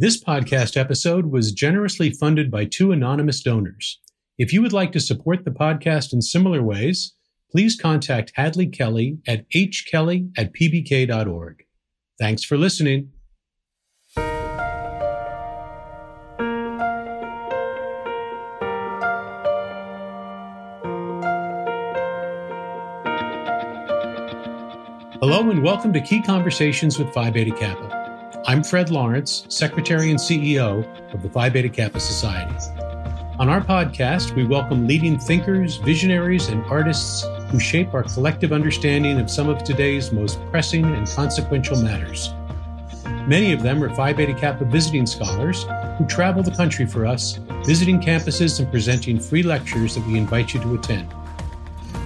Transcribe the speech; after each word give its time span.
This 0.00 0.22
podcast 0.22 0.76
episode 0.76 1.26
was 1.32 1.50
generously 1.50 2.10
funded 2.10 2.52
by 2.52 2.66
two 2.66 2.92
anonymous 2.92 3.42
donors. 3.42 3.98
If 4.38 4.52
you 4.52 4.62
would 4.62 4.72
like 4.72 4.92
to 4.92 5.00
support 5.00 5.44
the 5.44 5.50
podcast 5.50 6.12
in 6.12 6.22
similar 6.22 6.62
ways, 6.62 7.14
please 7.50 7.76
contact 7.76 8.30
Hadley 8.36 8.68
Kelly 8.68 9.18
at 9.26 9.50
hkelly 9.50 10.30
at 10.38 10.54
pbk.org. 10.54 11.64
Thanks 12.20 12.44
for 12.44 12.56
listening. 12.56 13.10
Welcome 25.68 25.92
to 25.92 26.00
Key 26.00 26.22
Conversations 26.22 26.98
with 26.98 27.12
Phi 27.12 27.28
Beta 27.28 27.50
Kappa. 27.50 28.42
I'm 28.46 28.64
Fred 28.64 28.88
Lawrence, 28.88 29.44
Secretary 29.50 30.08
and 30.10 30.18
CEO 30.18 30.82
of 31.12 31.22
the 31.22 31.28
Phi 31.28 31.50
Beta 31.50 31.68
Kappa 31.68 32.00
Society. 32.00 32.54
On 33.38 33.50
our 33.50 33.60
podcast, 33.60 34.34
we 34.34 34.46
welcome 34.46 34.86
leading 34.86 35.18
thinkers, 35.18 35.76
visionaries, 35.76 36.48
and 36.48 36.64
artists 36.70 37.26
who 37.50 37.60
shape 37.60 37.92
our 37.92 38.02
collective 38.02 38.50
understanding 38.50 39.20
of 39.20 39.30
some 39.30 39.50
of 39.50 39.62
today's 39.62 40.10
most 40.10 40.40
pressing 40.50 40.86
and 40.86 41.06
consequential 41.06 41.82
matters. 41.82 42.30
Many 43.26 43.52
of 43.52 43.62
them 43.62 43.84
are 43.84 43.94
Phi 43.94 44.14
Beta 44.14 44.32
Kappa 44.32 44.64
visiting 44.64 45.04
scholars 45.04 45.66
who 45.98 46.06
travel 46.06 46.42
the 46.42 46.56
country 46.56 46.86
for 46.86 47.04
us, 47.04 47.40
visiting 47.66 48.00
campuses 48.00 48.58
and 48.58 48.70
presenting 48.70 49.20
free 49.20 49.42
lectures 49.42 49.96
that 49.96 50.06
we 50.06 50.16
invite 50.16 50.54
you 50.54 50.62
to 50.62 50.76
attend. 50.76 51.12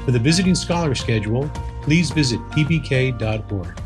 For 0.05 0.11
the 0.11 0.19
visiting 0.19 0.57
scholar 0.57 0.97
schedule, 0.97 1.49
please 1.83 2.11
visit 2.11 2.41
pbk.org. 2.51 3.81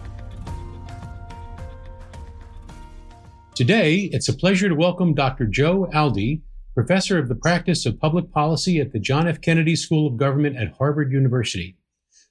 Today, 3.54 4.10
it's 4.12 4.28
a 4.28 4.36
pleasure 4.36 4.68
to 4.68 4.74
welcome 4.74 5.14
Dr. 5.14 5.46
Joe 5.46 5.88
Aldy, 5.94 6.42
professor 6.74 7.18
of 7.18 7.28
the 7.28 7.34
practice 7.34 7.86
of 7.86 7.98
public 7.98 8.30
policy 8.30 8.80
at 8.80 8.92
the 8.92 9.00
John 9.00 9.26
F. 9.26 9.40
Kennedy 9.40 9.74
School 9.74 10.06
of 10.06 10.18
Government 10.18 10.58
at 10.58 10.74
Harvard 10.76 11.10
University. 11.10 11.78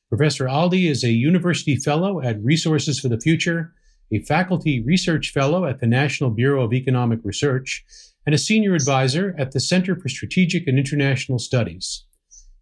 Professor 0.07 0.45
Aldy 0.45 0.87
is 0.87 1.03
a 1.03 1.09
university 1.09 1.77
fellow 1.77 2.21
at 2.21 2.43
Resources 2.43 2.99
for 2.99 3.07
the 3.07 3.19
Future, 3.19 3.73
a 4.11 4.19
faculty 4.19 4.83
research 4.83 5.31
fellow 5.31 5.65
at 5.65 5.79
the 5.79 5.87
National 5.87 6.29
Bureau 6.29 6.63
of 6.63 6.73
Economic 6.73 7.21
Research, 7.23 7.83
and 8.23 8.35
a 8.35 8.37
senior 8.37 8.75
advisor 8.75 9.35
at 9.39 9.51
the 9.51 9.59
Center 9.59 9.95
for 9.95 10.09
Strategic 10.09 10.67
and 10.67 10.77
International 10.77 11.39
Studies. 11.39 12.05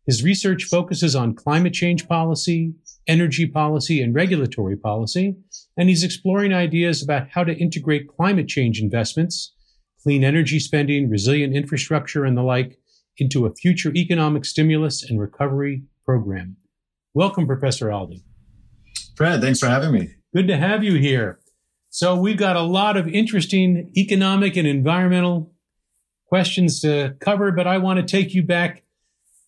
His 0.05 0.23
research 0.23 0.63
focuses 0.63 1.15
on 1.17 1.35
climate 1.35 1.73
change 1.73 2.07
policy, 2.07 2.75
energy 3.07 3.45
policy, 3.45 4.01
and 4.01 4.15
regulatory 4.15 4.77
policy, 4.77 5.35
and 5.77 5.89
he's 5.89 6.03
exploring 6.03 6.53
ideas 6.53 7.03
about 7.03 7.29
how 7.29 7.43
to 7.43 7.55
integrate 7.55 8.07
climate 8.07 8.47
change 8.47 8.79
investments, 8.79 9.53
clean 10.01 10.23
energy 10.23 10.59
spending, 10.59 11.09
resilient 11.09 11.55
infrastructure, 11.55 12.25
and 12.25 12.37
the 12.37 12.43
like 12.43 12.79
into 13.17 13.45
a 13.45 13.53
future 13.53 13.91
economic 13.95 14.45
stimulus 14.45 15.03
and 15.03 15.19
recovery 15.19 15.83
program. 16.05 16.57
Welcome, 17.13 17.45
Professor 17.45 17.87
Aldy. 17.87 18.23
Fred, 19.15 19.41
thanks 19.41 19.59
for 19.59 19.67
having 19.67 19.91
me. 19.91 20.15
Good 20.33 20.47
to 20.47 20.57
have 20.57 20.83
you 20.83 20.95
here. 20.95 21.39
So 21.89 22.15
we've 22.15 22.37
got 22.37 22.55
a 22.55 22.61
lot 22.61 22.97
of 22.97 23.07
interesting 23.07 23.91
economic 23.95 24.57
and 24.57 24.67
environmental 24.67 25.53
questions 26.25 26.81
to 26.81 27.15
cover, 27.19 27.51
but 27.51 27.67
I 27.67 27.77
want 27.77 27.99
to 27.99 28.05
take 28.05 28.33
you 28.33 28.41
back 28.41 28.83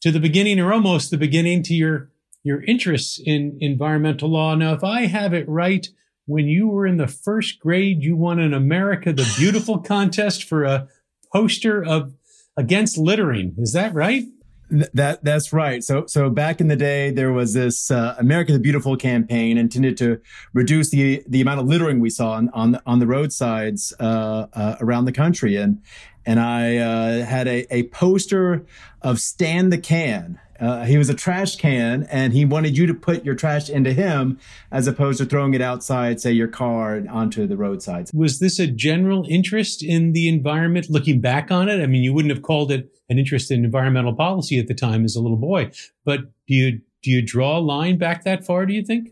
to 0.02 0.12
the 0.12 0.20
beginning 0.20 0.60
or 0.60 0.72
almost 0.72 1.10
the 1.10 1.18
beginning 1.18 1.64
to 1.64 1.74
your 1.74 2.12
your 2.46 2.64
interests 2.64 3.20
in 3.26 3.58
environmental 3.60 4.30
law. 4.30 4.54
Now, 4.56 4.74
if 4.74 4.84
I 4.84 5.08
have 5.08 5.34
it 5.34 5.50
right, 5.50 5.86
when 6.28 6.46
you 6.46 6.68
were 6.68 6.86
in 6.86 6.98
the 6.98 7.08
first 7.08 7.60
grade, 7.60 8.04
you 8.04 8.16
won 8.16 8.40
an 8.40 8.54
America 8.54 9.12
the 9.12 9.30
Beautiful 9.38 9.80
contest 9.94 10.44
for 10.44 10.64
a 10.64 10.88
poster 11.34 11.84
of 11.84 12.14
against 12.56 13.00
littering. 13.00 13.56
Is 13.58 13.74
that 13.74 13.94
right? 13.96 14.26
That 14.70 15.24
that's 15.24 15.54
right. 15.54 15.84
So 15.84 16.06
so 16.06 16.30
back 16.30 16.62
in 16.62 16.68
the 16.68 16.76
day, 16.76 17.10
there 17.10 17.32
was 17.32 17.54
this 17.54 17.90
uh, 17.90 18.16
America 18.20 18.52
the 18.52 18.60
Beautiful 18.60 18.96
campaign 18.96 19.58
intended 19.58 19.98
to 19.98 20.22
reduce 20.54 20.92
the 20.92 21.24
the 21.28 21.42
amount 21.42 21.62
of 21.62 21.68
littering 21.68 22.00
we 22.00 22.12
saw 22.12 22.32
on 22.32 22.50
on 22.50 22.72
the, 22.74 22.82
on 22.86 23.00
the 23.00 23.08
roadsides 23.08 23.94
uh, 24.00 24.48
uh, 24.54 24.76
around 24.80 25.06
the 25.06 25.12
country, 25.12 25.56
and 25.56 25.82
and 26.26 26.40
I 26.40 26.78
uh, 26.78 27.26
had 27.26 27.48
a, 27.48 27.74
a 27.74 27.84
poster 27.90 28.66
of 29.02 29.20
Stan 29.20 29.70
the 29.70 29.78
Can, 29.78 30.40
uh, 30.60 30.86
he 30.86 30.98
was 30.98 31.10
a 31.10 31.14
trash 31.14 31.56
can 31.56 32.04
and 32.04 32.34
he 32.34 32.46
wanted 32.46 32.78
you 32.78 32.86
to 32.86 32.94
put 32.94 33.26
your 33.26 33.36
trash 33.36 33.70
into 33.70 33.94
him 33.94 34.40
as 34.72 34.88
opposed 34.88 35.18
to 35.20 35.26
throwing 35.26 35.54
it 35.54 35.62
outside, 35.62 36.22
say 36.22 36.32
your 36.32 36.48
car 36.48 37.04
onto 37.10 37.46
the 37.48 37.58
roadsides. 37.58 38.12
Was 38.14 38.40
this 38.40 38.60
a 38.60 38.68
general 38.68 39.26
interest 39.30 39.84
in 39.84 40.14
the 40.14 40.28
environment 40.28 40.90
looking 40.90 41.22
back 41.22 41.52
on 41.52 41.70
it? 41.70 41.82
I 41.82 41.88
mean, 41.88 42.04
you 42.04 42.14
wouldn't 42.14 42.34
have 42.34 42.44
called 42.44 42.72
it 42.72 42.90
an 43.10 43.20
interest 43.20 43.52
in 43.52 43.66
environmental 43.66 44.14
policy 44.14 44.58
at 44.60 44.68
the 44.68 44.74
time 44.74 45.04
as 45.04 45.16
a 45.16 45.22
little 45.22 45.38
boy, 45.38 45.72
but 46.04 46.22
do 46.48 46.54
you, 46.54 46.82
do 47.04 47.12
you 47.12 47.22
draw 47.22 47.58
a 47.58 47.60
line 47.60 47.98
back 47.98 48.24
that 48.24 48.46
far, 48.46 48.66
do 48.66 48.74
you 48.74 48.84
think? 48.84 49.10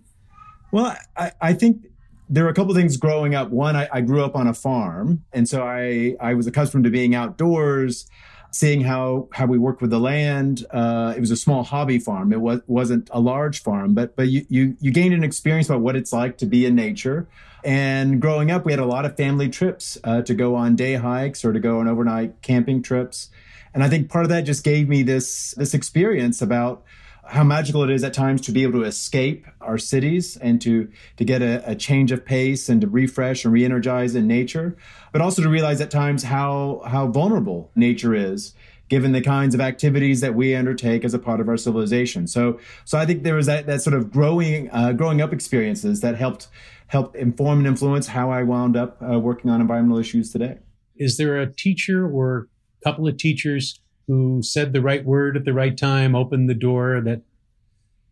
Well, 0.71 0.95
I, 1.15 1.31
I 1.41 1.53
think 1.53 1.85
there 2.29 2.45
were 2.45 2.49
a 2.49 2.53
couple 2.53 2.73
things 2.73 2.97
growing 2.97 3.35
up. 3.35 3.51
One, 3.51 3.75
I, 3.75 3.87
I 3.91 4.01
grew 4.01 4.23
up 4.23 4.35
on 4.35 4.47
a 4.47 4.53
farm. 4.53 5.23
And 5.33 5.47
so 5.47 5.63
I, 5.63 6.15
I 6.19 6.33
was 6.33 6.47
accustomed 6.47 6.85
to 6.85 6.89
being 6.89 7.13
outdoors 7.13 8.07
seeing 8.53 8.81
how 8.81 9.27
how 9.33 9.47
we 9.47 9.57
work 9.57 9.81
with 9.81 9.89
the 9.89 9.99
land. 9.99 10.65
Uh, 10.71 11.13
it 11.17 11.19
was 11.19 11.31
a 11.31 11.35
small 11.35 11.63
hobby 11.63 11.99
farm. 11.99 12.31
It 12.31 12.39
was 12.39 12.61
wasn't 12.67 13.09
a 13.11 13.19
large 13.19 13.61
farm, 13.61 13.93
but 13.93 14.15
but 14.15 14.29
you 14.29 14.45
you 14.47 14.77
you 14.79 14.91
gained 14.91 15.13
an 15.13 15.23
experience 15.23 15.67
about 15.69 15.81
what 15.81 15.95
it's 15.95 16.13
like 16.13 16.37
to 16.37 16.45
be 16.45 16.65
in 16.65 16.75
nature. 16.75 17.27
And 17.65 18.21
growing 18.21 18.51
up, 18.51 18.65
we 18.65 18.71
had 18.71 18.79
a 18.79 18.85
lot 18.85 19.05
of 19.05 19.17
family 19.17 19.49
trips 19.49 19.97
uh, 20.03 20.21
to 20.21 20.33
go 20.33 20.55
on 20.55 20.75
day 20.75 20.95
hikes 20.95 21.43
or 21.43 21.51
to 21.51 21.59
go 21.59 21.79
on 21.79 21.87
overnight 21.87 22.41
camping 22.41 22.83
trips. 22.83 23.29
And 23.73 23.83
I 23.83 23.89
think 23.89 24.09
part 24.09 24.25
of 24.25 24.29
that 24.29 24.41
just 24.41 24.63
gave 24.63 24.87
me 24.87 25.01
this 25.01 25.51
this 25.57 25.73
experience 25.73 26.41
about 26.41 26.83
how 27.25 27.43
magical 27.43 27.83
it 27.83 27.89
is 27.89 28.03
at 28.03 28.13
times 28.13 28.41
to 28.41 28.51
be 28.51 28.63
able 28.63 28.73
to 28.73 28.83
escape 28.83 29.45
our 29.61 29.77
cities 29.77 30.37
and 30.37 30.61
to 30.61 30.89
to 31.17 31.23
get 31.23 31.41
a, 31.41 31.69
a, 31.69 31.75
change 31.75 32.11
of 32.11 32.25
pace 32.25 32.67
and 32.67 32.81
to 32.81 32.87
refresh 32.87 33.45
and 33.45 33.53
re-energize 33.53 34.13
in 34.13 34.27
nature 34.27 34.75
but 35.11 35.21
also 35.21 35.41
to 35.41 35.49
realize 35.49 35.79
at 35.79 35.89
times 35.89 36.23
how 36.23 36.81
how 36.85 37.07
vulnerable 37.07 37.71
nature 37.75 38.13
is 38.13 38.53
given 38.89 39.11
the 39.11 39.21
kinds 39.21 39.55
of 39.55 39.61
activities 39.61 40.21
that 40.21 40.35
we 40.35 40.53
undertake 40.53 41.03
as 41.03 41.13
a 41.13 41.19
part 41.19 41.39
of 41.39 41.47
our 41.47 41.57
civilization. 41.57 42.27
So 42.27 42.59
so 42.85 42.97
i 42.97 43.05
think 43.05 43.23
there 43.23 43.35
was 43.35 43.47
that 43.47 43.65
that 43.65 43.81
sort 43.81 43.95
of 43.95 44.11
growing 44.11 44.69
uh, 44.71 44.91
growing 44.91 45.21
up 45.21 45.33
experiences 45.33 46.01
that 46.01 46.15
helped 46.15 46.47
help 46.87 47.15
inform 47.15 47.59
and 47.59 47.67
influence 47.67 48.07
how 48.07 48.29
i 48.29 48.43
wound 48.43 48.77
up 48.77 49.01
uh, 49.01 49.19
working 49.19 49.49
on 49.49 49.61
environmental 49.61 49.97
issues 49.97 50.31
today. 50.31 50.59
Is 50.95 51.17
there 51.17 51.39
a 51.39 51.51
teacher 51.51 52.07
or 52.07 52.49
couple 52.83 53.07
of 53.07 53.17
teachers 53.17 53.79
who 54.07 54.41
said 54.41 54.73
the 54.73 54.81
right 54.81 55.03
word 55.05 55.37
at 55.37 55.45
the 55.45 55.53
right 55.53 55.77
time, 55.77 56.15
opened 56.15 56.49
the 56.49 56.55
door 56.55 57.01
that 57.01 57.21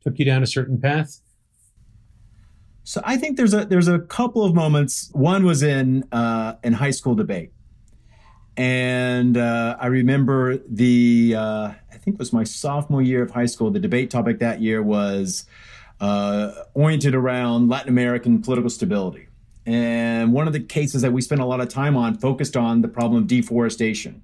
took 0.02 0.18
you 0.20 0.26
down 0.26 0.44
a 0.44 0.48
certain 0.48 0.80
path? 0.80 1.22
So 2.84 3.02
I 3.04 3.18
think 3.18 3.38
there's 3.38 3.54
a 3.54 3.66
there's 3.66 3.88
a 3.88 4.00
couple 4.00 4.44
of 4.44 4.56
moments. 4.56 5.12
One 5.14 5.46
was 5.46 5.62
in 5.62 6.04
uh, 6.12 6.56
in 6.64 6.74
high 6.74 6.92
school 6.92 7.14
debate, 7.14 7.52
and 8.58 9.38
uh, 9.38 9.78
I 9.80 9.88
remember 9.88 10.58
the 10.68 11.36
uh, 11.38 11.72
I 11.92 11.98
think 11.98 12.16
it 12.16 12.20
was 12.20 12.34
my 12.34 12.44
sophomore 12.44 13.02
year 13.02 13.22
of 13.22 13.32
high 13.32 13.46
school. 13.46 13.70
The 13.70 13.80
debate 13.80 14.10
topic 14.10 14.40
that 14.40 14.62
year 14.62 14.82
was 14.82 15.46
uh, 16.00 16.54
oriented 16.74 17.14
around 17.14 17.70
Latin 17.70 17.90
American 17.90 18.42
political 18.42 18.70
stability, 18.70 19.28
and 19.66 20.34
one 20.34 20.48
of 20.48 20.54
the 20.54 20.60
cases 20.60 21.04
that 21.04 21.14
we 21.14 21.22
spent 21.22 21.40
a 21.40 21.46
lot 21.46 21.62
of 21.62 21.70
time 21.70 21.96
on 21.96 22.18
focused 22.18 22.58
on 22.58 22.82
the 22.82 22.88
problem 22.88 23.22
of 23.22 23.28
deforestation 23.28 24.24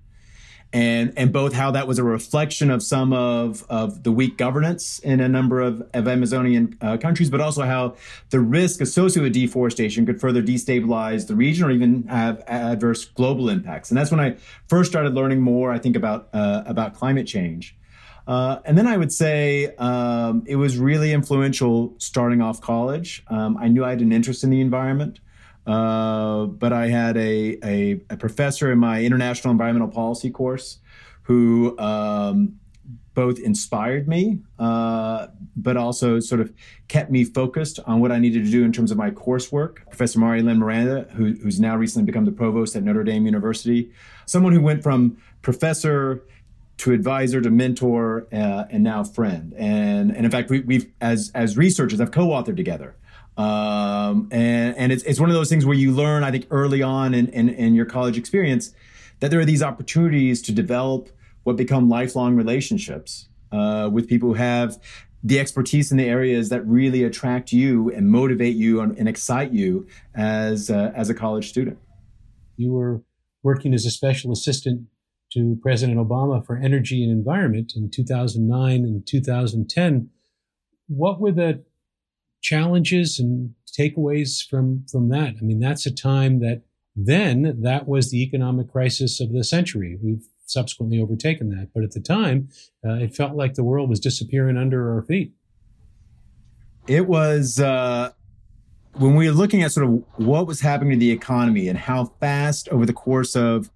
and 0.73 1.13
and 1.16 1.31
both 1.31 1.53
how 1.53 1.72
that 1.72 1.88
was 1.88 1.97
a 1.97 2.03
reflection 2.03 2.69
of 2.69 2.83
some 2.83 3.13
of 3.13 3.66
of 3.69 4.03
the 4.03 4.11
weak 4.11 4.38
governance 4.38 5.00
in 5.00 5.19
a 5.19 5.28
number 5.28 5.61
of, 5.61 5.81
of 5.94 6.07
Amazonian 6.07 6.78
uh, 6.81 6.97
countries, 6.97 7.29
but 7.29 7.39
also 7.39 7.63
how 7.63 7.95
the 8.29 8.39
risk 8.39 8.81
associated 8.81 9.23
with 9.23 9.34
deforestation 9.34 10.05
could 10.05 10.19
further 10.19 10.41
destabilize 10.41 11.28
the 11.28 11.35
region 11.35 11.66
or 11.66 11.72
even 11.72 12.03
have 12.03 12.43
adverse 12.47 13.05
global 13.05 13.49
impacts. 13.49 13.91
And 13.91 13.97
that's 13.97 14.11
when 14.11 14.19
I 14.19 14.35
first 14.67 14.91
started 14.91 15.14
learning 15.14 15.41
more, 15.41 15.72
I 15.72 15.79
think, 15.79 15.96
about 15.96 16.29
uh, 16.34 16.64
about 16.66 16.93
climate 16.93 17.28
change. 17.28 17.75
Uh, 18.28 18.59
and 18.66 18.78
then 18.78 18.87
I 18.87 18.97
would 18.97 19.14
say 19.14 19.73
um, 19.78 20.43
it 20.46 20.58
was 20.58 20.78
really 20.78 21.14
influential 21.14 21.96
starting 21.97 22.41
off 22.41 22.59
college. 22.59 23.23
Um, 23.29 23.55
I 23.58 23.69
knew 23.69 23.85
I 23.85 23.91
had 23.91 24.02
an 24.02 24.11
interest 24.11 24.43
in 24.43 24.49
the 24.49 24.59
environment. 24.59 25.22
Uh, 25.67 26.46
but 26.46 26.72
I 26.72 26.87
had 26.87 27.17
a, 27.17 27.58
a, 27.61 28.02
a, 28.09 28.16
professor 28.16 28.72
in 28.72 28.79
my 28.79 29.03
international 29.03 29.52
environmental 29.52 29.90
policy 29.90 30.29
course 30.29 30.79
who 31.23 31.78
um, 31.78 32.58
both 33.14 33.37
inspired 33.37 34.08
me, 34.08 34.40
uh, 34.59 35.28
but 35.58 35.75
also 35.75 36.22
sort 36.22 36.40
of 36.40 36.53
kept 36.87 37.11
me 37.11 37.25
focused 37.25 37.81
on 37.85 37.99
what 37.99 38.14
I 38.14 38.17
needed 38.19 38.46
to 38.46 38.49
do 38.49 38.64
in 38.64 38.72
terms 38.72 38.91
of 38.91 38.97
my 38.97 39.11
coursework. 39.11 39.85
Professor 39.90 40.19
Marie 40.19 40.41
Lynn 40.41 40.59
Miranda, 40.59 41.05
who, 41.16 41.34
who's 41.34 41.59
now 41.59 41.75
recently 41.75 42.05
become 42.05 42.23
the 42.23 42.31
provost 42.31 42.78
at 42.78 42.84
Notre 42.84 43.03
Dame 43.03 43.25
University, 43.25 43.91
someone 44.25 44.53
who 44.53 44.61
went 44.61 44.84
from 44.84 45.17
professor 45.41 46.23
to 46.78 46.93
advisor 46.93 47.41
to 47.41 47.49
mentor 47.49 48.28
uh, 48.31 48.66
and 48.69 48.84
now 48.84 49.03
friend. 49.03 49.53
And, 49.58 50.16
and 50.16 50.25
in 50.25 50.31
fact, 50.31 50.49
we, 50.49 50.75
have 50.75 50.87
as, 51.02 51.29
as 51.35 51.58
researchers 51.58 51.99
have 51.99 52.11
co-authored 52.11 52.55
together 52.55 52.96
Um, 53.37 54.29
and 54.31 54.75
and 54.78 54.91
it's, 54.91 55.03
it's 55.03 55.19
one 55.19 55.29
of 55.29 55.35
those 55.35 55.49
things 55.49 55.66
where 55.66 55.78
you 55.78 55.91
learn, 55.91 56.23
I 56.23 56.31
think, 56.31 56.47
early 56.49 56.81
on 56.81 57.13
in, 57.13 57.28
in, 57.28 57.49
in 57.49 57.75
your 57.75 57.85
college 57.85 58.17
experience 58.17 58.73
that 59.19 59.31
there 59.31 59.39
are 59.39 59.45
these 59.45 59.63
opportunities 59.63 60.41
to 60.43 60.51
develop 60.51 61.09
what 61.43 61.55
become 61.55 61.87
lifelong 61.87 62.35
relationships 62.35 63.29
uh, 63.51 63.89
with 63.91 64.07
people 64.07 64.29
who 64.29 64.35
have 64.35 64.81
the 65.23 65.39
expertise 65.39 65.91
in 65.91 65.97
the 65.97 66.05
areas 66.05 66.49
that 66.49 66.66
really 66.66 67.03
attract 67.03 67.51
you 67.51 67.91
and 67.91 68.09
motivate 68.09 68.55
you 68.55 68.81
and, 68.81 68.97
and 68.97 69.07
excite 69.07 69.51
you 69.51 69.87
as 70.16 70.69
uh, 70.69 70.91
as 70.95 71.09
a 71.09 71.13
college 71.13 71.49
student. 71.49 71.78
You 72.55 72.73
were 72.73 73.03
working 73.43 73.73
as 73.73 73.85
a 73.85 73.91
special 73.91 74.31
assistant 74.31 74.87
to 75.33 75.57
President 75.61 75.97
Obama 75.97 76.45
for 76.45 76.57
energy 76.57 77.03
and 77.03 77.11
environment 77.11 77.73
in 77.75 77.90
2009 77.91 78.83
and 78.83 79.05
2010. 79.05 80.09
What 80.87 81.19
were 81.19 81.31
the 81.31 81.63
challenges 82.41 83.19
and 83.19 83.53
takeaways 83.78 84.47
from 84.47 84.85
from 84.91 85.09
that? 85.09 85.35
I 85.39 85.43
mean, 85.43 85.59
that's 85.59 85.85
a 85.85 85.93
time 85.93 86.39
that 86.39 86.63
then 86.95 87.61
that 87.61 87.87
was 87.87 88.09
the 88.09 88.22
economic 88.23 88.72
crisis 88.72 89.19
of 89.19 89.31
the 89.31 89.43
century. 89.43 89.97
We've 90.01 90.25
subsequently 90.45 90.99
overtaken 90.99 91.49
that, 91.49 91.69
but 91.73 91.84
at 91.84 91.91
the 91.91 91.99
time, 91.99 92.49
uh, 92.85 92.93
it 92.93 93.16
felt 93.16 93.35
like 93.35 93.53
the 93.53 93.63
world 93.63 93.89
was 93.89 93.99
disappearing 93.99 94.57
under 94.57 94.93
our 94.93 95.01
feet. 95.01 95.34
It 96.87 97.05
was 97.05 97.59
uh, 97.59 98.11
when 98.93 99.16
we 99.16 99.28
were 99.28 99.35
looking 99.35 99.61
at 99.61 99.72
sort 99.72 99.87
of 99.87 100.03
what 100.16 100.47
was 100.47 100.61
happening 100.61 100.93
to 100.93 100.99
the 100.99 101.11
economy 101.11 101.67
and 101.67 101.78
how 101.78 102.05
fast 102.19 102.69
over 102.69 102.85
the 102.85 102.93
course 102.93 103.35
of 103.35 103.69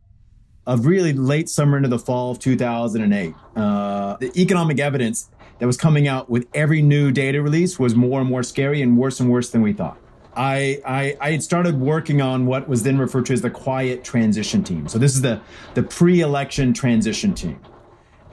of 0.68 0.86
really 0.86 1.12
late 1.12 1.50
summer 1.50 1.76
into 1.76 1.90
the 1.90 1.98
fall 1.98 2.32
of 2.32 2.40
2008, 2.40 3.34
uh, 3.56 4.16
the 4.18 4.32
economic 4.40 4.80
evidence 4.80 5.30
that 5.62 5.68
was 5.68 5.78
coming 5.78 6.08
out 6.08 6.28
with 6.28 6.48
every 6.56 6.82
new 6.82 7.12
data 7.12 7.40
release 7.40 7.78
was 7.78 7.94
more 7.94 8.20
and 8.20 8.28
more 8.28 8.42
scary 8.42 8.82
and 8.82 8.98
worse 8.98 9.20
and 9.20 9.30
worse 9.30 9.52
than 9.52 9.62
we 9.62 9.74
thought. 9.74 9.96
I, 10.36 10.82
I, 10.84 11.16
I 11.22 11.32
had 11.34 11.44
started 11.44 11.80
working 11.80 12.20
on 12.20 12.48
what 12.48 12.68
was 12.68 12.82
then 12.82 12.98
referred 12.98 13.28
to 13.28 13.34
as 13.34 13.44
the 13.44 13.52
quiet 13.52 14.04
transition 14.04 14.64
team. 14.64 14.88
So 14.88 14.98
this 14.98 15.14
is 15.14 15.22
the 15.22 15.40
the 15.76 15.84
pre-election 15.84 16.74
transition 16.74 17.36
team, 17.36 17.60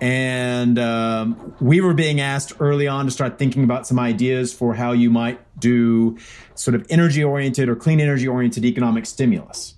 and 0.00 0.78
um, 0.78 1.54
we 1.60 1.82
were 1.82 1.92
being 1.92 2.18
asked 2.18 2.54
early 2.60 2.88
on 2.88 3.04
to 3.04 3.10
start 3.10 3.38
thinking 3.38 3.62
about 3.62 3.86
some 3.86 3.98
ideas 3.98 4.54
for 4.54 4.72
how 4.72 4.92
you 4.92 5.10
might 5.10 5.38
do 5.60 6.16
sort 6.54 6.74
of 6.74 6.86
energy 6.88 7.22
oriented 7.22 7.68
or 7.68 7.76
clean 7.76 8.00
energy 8.00 8.26
oriented 8.26 8.64
economic 8.64 9.04
stimulus. 9.04 9.74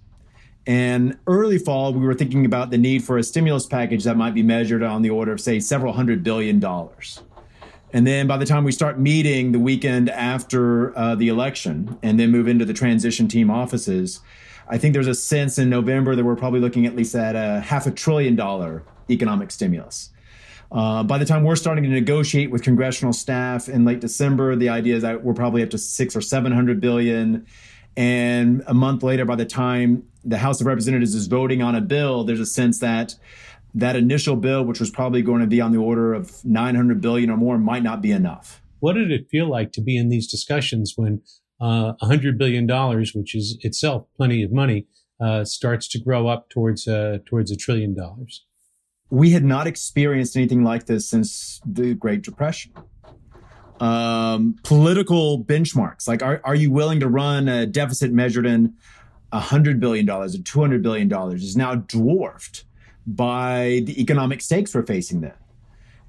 And 0.68 1.18
early 1.26 1.58
fall, 1.58 1.92
we 1.92 2.06
were 2.06 2.14
thinking 2.14 2.44
about 2.44 2.70
the 2.70 2.78
need 2.78 3.02
for 3.02 3.18
a 3.18 3.24
stimulus 3.24 3.66
package 3.66 4.04
that 4.04 4.16
might 4.16 4.34
be 4.34 4.44
measured 4.44 4.84
on 4.84 5.02
the 5.02 5.10
order 5.10 5.32
of, 5.32 5.40
say, 5.40 5.58
several 5.58 5.94
hundred 5.94 6.22
billion 6.22 6.60
dollars. 6.60 7.22
And 7.92 8.06
then 8.06 8.26
by 8.26 8.36
the 8.36 8.46
time 8.46 8.64
we 8.64 8.72
start 8.72 8.98
meeting 8.98 9.52
the 9.52 9.58
weekend 9.58 10.10
after 10.10 10.96
uh, 10.96 11.14
the 11.14 11.28
election 11.28 11.98
and 12.02 12.20
then 12.20 12.30
move 12.30 12.46
into 12.46 12.64
the 12.64 12.72
transition 12.72 13.26
team 13.26 13.50
offices, 13.50 14.20
I 14.68 14.78
think 14.78 14.94
there's 14.94 15.08
a 15.08 15.14
sense 15.14 15.58
in 15.58 15.68
November 15.68 16.14
that 16.14 16.24
we're 16.24 16.36
probably 16.36 16.60
looking 16.60 16.86
at 16.86 16.94
least 16.94 17.14
at 17.14 17.34
a 17.34 17.60
half 17.60 17.86
a 17.86 17.90
trillion 17.90 18.36
dollar 18.36 18.84
economic 19.10 19.50
stimulus. 19.50 20.10
Uh, 20.70 21.02
by 21.02 21.18
the 21.18 21.24
time 21.24 21.42
we're 21.42 21.56
starting 21.56 21.82
to 21.82 21.90
negotiate 21.90 22.52
with 22.52 22.62
congressional 22.62 23.12
staff 23.12 23.68
in 23.68 23.84
late 23.84 23.98
December, 24.00 24.54
the 24.54 24.68
idea 24.68 24.94
is 24.94 25.02
that 25.02 25.24
we're 25.24 25.34
probably 25.34 25.64
up 25.64 25.70
to 25.70 25.78
six 25.78 26.14
or 26.14 26.20
seven 26.20 26.52
hundred 26.52 26.80
billion. 26.80 27.44
And 27.96 28.62
a 28.68 28.74
month 28.74 29.02
later, 29.02 29.24
by 29.24 29.34
the 29.34 29.44
time 29.44 30.04
the 30.24 30.38
House 30.38 30.60
of 30.60 30.68
Representatives 30.68 31.16
is 31.16 31.26
voting 31.26 31.60
on 31.60 31.74
a 31.74 31.80
bill, 31.80 32.22
there's 32.22 32.38
a 32.38 32.46
sense 32.46 32.78
that 32.78 33.16
that 33.74 33.96
initial 33.96 34.36
bill, 34.36 34.64
which 34.64 34.80
was 34.80 34.90
probably 34.90 35.22
going 35.22 35.40
to 35.40 35.46
be 35.46 35.60
on 35.60 35.72
the 35.72 35.78
order 35.78 36.12
of 36.14 36.44
900 36.44 37.00
billion 37.00 37.30
or 37.30 37.36
more, 37.36 37.58
might 37.58 37.82
not 37.82 38.02
be 38.02 38.10
enough. 38.10 38.62
What 38.80 38.94
did 38.94 39.10
it 39.10 39.28
feel 39.30 39.48
like 39.48 39.72
to 39.72 39.80
be 39.80 39.96
in 39.96 40.08
these 40.08 40.26
discussions 40.26 40.94
when 40.96 41.22
uh, 41.60 41.92
100 42.00 42.38
billion 42.38 42.66
dollars, 42.66 43.14
which 43.14 43.34
is 43.34 43.58
itself 43.60 44.06
plenty 44.16 44.42
of 44.42 44.52
money, 44.52 44.86
uh, 45.20 45.44
starts 45.44 45.86
to 45.88 46.00
grow 46.00 46.26
up 46.26 46.48
towards 46.48 46.88
uh, 46.88 47.18
towards 47.26 47.50
a 47.50 47.56
trillion 47.56 47.94
dollars? 47.94 48.44
We 49.10 49.30
had 49.30 49.44
not 49.44 49.66
experienced 49.66 50.36
anything 50.36 50.64
like 50.64 50.86
this 50.86 51.08
since 51.08 51.60
the 51.66 51.94
Great 51.94 52.22
Depression. 52.22 52.72
Um, 53.80 54.56
political 54.62 55.42
benchmarks, 55.42 56.06
like 56.06 56.22
are, 56.22 56.40
are 56.44 56.54
you 56.54 56.70
willing 56.70 57.00
to 57.00 57.08
run 57.08 57.48
a 57.48 57.66
deficit 57.66 58.12
measured 58.12 58.46
in 58.46 58.74
$100 59.32 59.80
billion 59.80 60.08
or 60.08 60.26
$200 60.26 60.82
billion, 60.82 61.10
is 61.34 61.56
now 61.56 61.76
dwarfed 61.76 62.64
by 63.16 63.82
the 63.84 64.00
economic 64.00 64.40
stakes 64.40 64.74
we're 64.74 64.86
facing 64.86 65.20
then. 65.20 65.34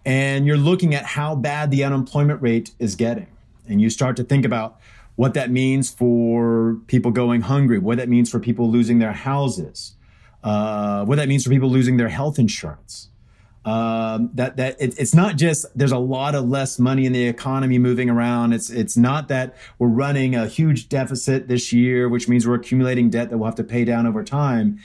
And 0.06 0.46
you're 0.46 0.58
looking 0.58 0.96
at 0.96 1.04
how 1.04 1.36
bad 1.36 1.72
the 1.72 1.84
unemployment 1.84 2.42
rate 2.42 2.72
is 2.80 2.96
getting. 2.96 3.28
And 3.68 3.82
you 3.82 3.90
start 3.90 4.16
to 4.18 4.24
think 4.24 4.46
about 4.46 4.80
what 5.16 5.34
that 5.34 5.52
means 5.52 5.90
for 5.90 6.78
people 6.88 7.12
going 7.12 7.42
hungry, 7.42 7.80
what 7.80 7.98
that 7.98 8.10
means 8.10 8.30
for 8.30 8.40
people 8.40 8.70
losing 8.70 9.00
their 9.00 9.12
houses, 9.12 9.96
uh, 10.44 11.06
what 11.06 11.18
that 11.18 11.28
means 11.28 11.44
for 11.44 11.50
people 11.50 11.70
losing 11.70 11.98
their 11.98 12.10
health 12.10 12.40
insurance. 12.40 13.10
Um, 13.64 14.32
that 14.34 14.58
that 14.58 14.82
it, 14.82 14.98
it's 14.98 15.14
not 15.14 15.38
just 15.38 15.68
there's 15.78 15.92
a 15.92 16.00
lot 16.00 16.34
of 16.34 16.50
less 16.50 16.80
money 16.80 17.06
in 17.06 17.14
the 17.14 17.28
economy 17.28 17.78
moving 17.78 18.10
around. 18.10 18.54
It's 18.54 18.72
it's 18.72 18.98
not 18.98 19.28
that 19.28 19.56
we're 19.78 19.88
running 19.88 20.34
a 20.34 20.48
huge 20.48 20.90
deficit 20.90 21.48
this 21.48 21.72
year, 21.72 22.10
which 22.10 22.28
means 22.28 22.48
we're 22.48 22.56
accumulating 22.56 23.12
debt 23.12 23.30
that 23.30 23.38
we'll 23.38 23.46
have 23.46 23.56
to 23.56 23.64
pay 23.64 23.86
down 23.86 24.08
over 24.08 24.24
time 24.24 24.80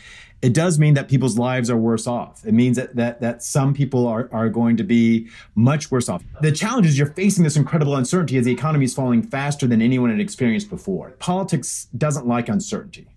it 0.46 0.54
does 0.54 0.78
mean 0.78 0.94
that 0.94 1.08
people's 1.08 1.36
lives 1.36 1.68
are 1.70 1.76
worse 1.76 2.06
off. 2.06 2.46
It 2.46 2.54
means 2.54 2.76
that 2.76 2.94
that, 2.94 3.20
that 3.20 3.42
some 3.42 3.74
people 3.74 4.06
are, 4.06 4.28
are 4.30 4.48
going 4.48 4.76
to 4.76 4.84
be 4.84 5.28
much 5.56 5.90
worse 5.90 6.08
off. 6.08 6.22
The 6.40 6.52
challenge 6.52 6.86
is 6.86 6.96
you're 6.96 7.12
facing 7.14 7.42
this 7.42 7.56
incredible 7.56 7.96
uncertainty 7.96 8.38
as 8.38 8.44
the 8.44 8.52
economy 8.52 8.84
is 8.84 8.94
falling 8.94 9.24
faster 9.24 9.66
than 9.66 9.82
anyone 9.82 10.08
had 10.08 10.20
experienced 10.20 10.70
before. 10.70 11.10
Politics 11.18 11.88
doesn't 11.98 12.28
like 12.28 12.48
uncertainty. 12.48 13.08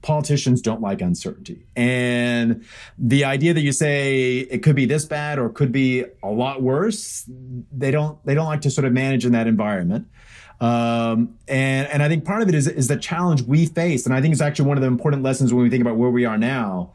Politicians 0.00 0.62
don't 0.62 0.80
like 0.80 1.02
uncertainty. 1.02 1.66
And 1.76 2.64
the 2.96 3.22
idea 3.26 3.52
that 3.52 3.60
you 3.60 3.72
say 3.72 4.38
it 4.38 4.62
could 4.62 4.76
be 4.76 4.86
this 4.86 5.04
bad 5.04 5.38
or 5.38 5.50
could 5.50 5.72
be 5.72 6.06
a 6.22 6.30
lot 6.30 6.62
worse, 6.62 7.28
they 7.70 7.90
don't 7.90 8.24
they 8.24 8.34
don't 8.34 8.46
like 8.46 8.62
to 8.62 8.70
sort 8.70 8.86
of 8.86 8.94
manage 8.94 9.26
in 9.26 9.32
that 9.32 9.46
environment. 9.46 10.08
Um, 10.60 11.36
and, 11.46 11.86
and 11.88 12.02
I 12.02 12.08
think 12.08 12.24
part 12.24 12.42
of 12.42 12.48
it 12.48 12.54
is, 12.54 12.66
is 12.66 12.88
the 12.88 12.96
challenge 12.96 13.42
we 13.42 13.66
face. 13.66 14.06
And 14.06 14.14
I 14.14 14.20
think 14.20 14.32
it's 14.32 14.40
actually 14.40 14.68
one 14.68 14.76
of 14.76 14.82
the 14.82 14.88
important 14.88 15.22
lessons 15.22 15.52
when 15.52 15.62
we 15.62 15.70
think 15.70 15.80
about 15.80 15.96
where 15.96 16.10
we 16.10 16.24
are 16.24 16.38
now. 16.38 16.92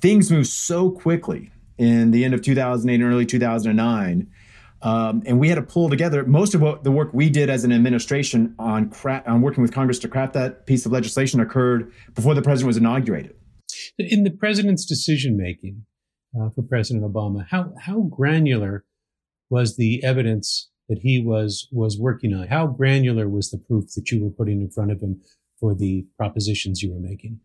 Things 0.00 0.30
move 0.30 0.46
so 0.46 0.90
quickly 0.90 1.50
in 1.78 2.10
the 2.10 2.24
end 2.24 2.34
of 2.34 2.42
2008 2.42 2.94
and 2.94 3.12
early 3.12 3.26
2009. 3.26 4.30
Um, 4.82 5.22
and 5.24 5.40
we 5.40 5.48
had 5.48 5.54
to 5.54 5.62
pull 5.62 5.88
together 5.88 6.26
most 6.26 6.54
of 6.54 6.60
what 6.60 6.84
the 6.84 6.90
work 6.90 7.14
we 7.14 7.30
did 7.30 7.48
as 7.48 7.64
an 7.64 7.72
administration 7.72 8.54
on, 8.58 8.90
cra- 8.90 9.22
on 9.26 9.40
working 9.40 9.62
with 9.62 9.72
Congress 9.72 9.98
to 10.00 10.08
craft 10.08 10.34
that 10.34 10.66
piece 10.66 10.84
of 10.84 10.92
legislation 10.92 11.40
occurred 11.40 11.90
before 12.14 12.34
the 12.34 12.42
president 12.42 12.66
was 12.66 12.76
inaugurated. 12.76 13.34
In 13.98 14.24
the 14.24 14.30
president's 14.30 14.84
decision 14.84 15.36
making 15.36 15.86
uh, 16.38 16.50
for 16.50 16.62
President 16.62 17.04
Obama, 17.04 17.46
how 17.48 17.72
how 17.80 18.02
granular 18.02 18.84
was 19.50 19.76
the 19.76 20.02
evidence 20.04 20.70
that 20.88 20.98
he 20.98 21.20
was 21.20 21.68
was 21.72 21.98
working 21.98 22.34
on? 22.34 22.48
How 22.48 22.66
granular 22.66 23.28
was 23.28 23.50
the 23.50 23.58
proof 23.58 23.92
that 23.94 24.10
you 24.10 24.22
were 24.22 24.30
putting 24.30 24.60
in 24.60 24.70
front 24.70 24.90
of 24.92 25.00
him 25.00 25.20
for 25.58 25.74
the 25.74 26.06
propositions 26.16 26.82
you 26.82 26.92
were 26.92 27.00
making? 27.00 27.40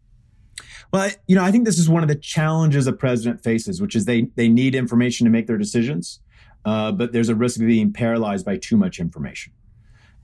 Well, 0.92 1.10
you 1.28 1.36
know, 1.36 1.44
I 1.44 1.52
think 1.52 1.66
this 1.66 1.80
is 1.80 1.90
one 1.90 2.04
of 2.04 2.10
the 2.10 2.16
challenges 2.16 2.88
a 2.88 2.94
president 2.94 3.44
faces, 3.44 3.82
which 3.82 3.96
is 3.96 4.06
they 4.06 4.24
they 4.36 4.48
need 4.48 4.76
information 4.76 5.26
to 5.26 5.32
make 5.32 5.48
their 5.48 5.58
decisions, 5.58 6.20
uh, 6.66 6.92
but 6.92 7.14
there's 7.14 7.30
a 7.30 7.36
risk 7.36 7.60
of 7.60 7.68
being 7.68 7.94
paralyzed 7.94 8.46
by 8.46 8.58
too 8.58 8.78
much 8.78 9.00
information. 9.00 9.54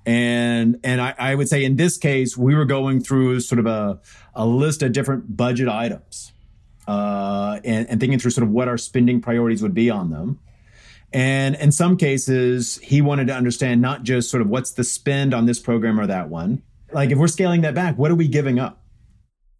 And 0.05 0.77
and 0.84 1.01
I, 1.01 1.15
I 1.17 1.36
would 1.36 1.50
say 1.50 1.63
in 1.63 1.77
this 1.77 1.98
case, 1.98 2.38
we 2.38 2.53
were 2.53 2.65
going 2.65 3.01
through 3.01 3.39
sort 3.39 3.60
of 3.60 3.65
a, 3.65 4.00
a 4.36 4.45
list 4.45 4.84
of 4.84 4.91
different 4.91 5.36
budget 5.36 5.67
items 5.67 6.34
uh, 6.88 7.60
and, 7.63 7.89
and 7.89 8.00
thinking 8.00 8.19
through 8.19 8.31
sort 8.31 8.43
of 8.43 8.51
what 8.51 8.67
our 8.67 8.77
spending 8.77 9.22
priorities 9.22 9.63
would 9.63 9.74
be 9.74 9.89
on 9.89 10.12
them. 10.12 10.39
And 11.15 11.55
in 11.55 11.72
some 11.72 11.95
cases, 11.95 12.77
he 12.84 13.01
wanted 13.01 13.27
to 13.27 13.34
understand 13.34 13.81
not 13.81 14.03
just 14.03 14.29
sort 14.29 14.41
of 14.41 14.50
what's 14.50 14.72
the 14.72 14.84
spend 14.84 15.34
on 15.34 15.45
this 15.45 15.60
program 15.60 15.98
or 15.98 16.05
that 16.07 16.27
one. 16.27 16.62
Like 16.91 17.10
if 17.10 17.17
we're 17.17 17.29
scaling 17.29 17.62
that 17.62 17.74
back, 17.74 17.98
what 17.98 18.12
are 18.12 18.15
we 18.15 18.27
giving 18.27 18.60
up? 18.60 18.84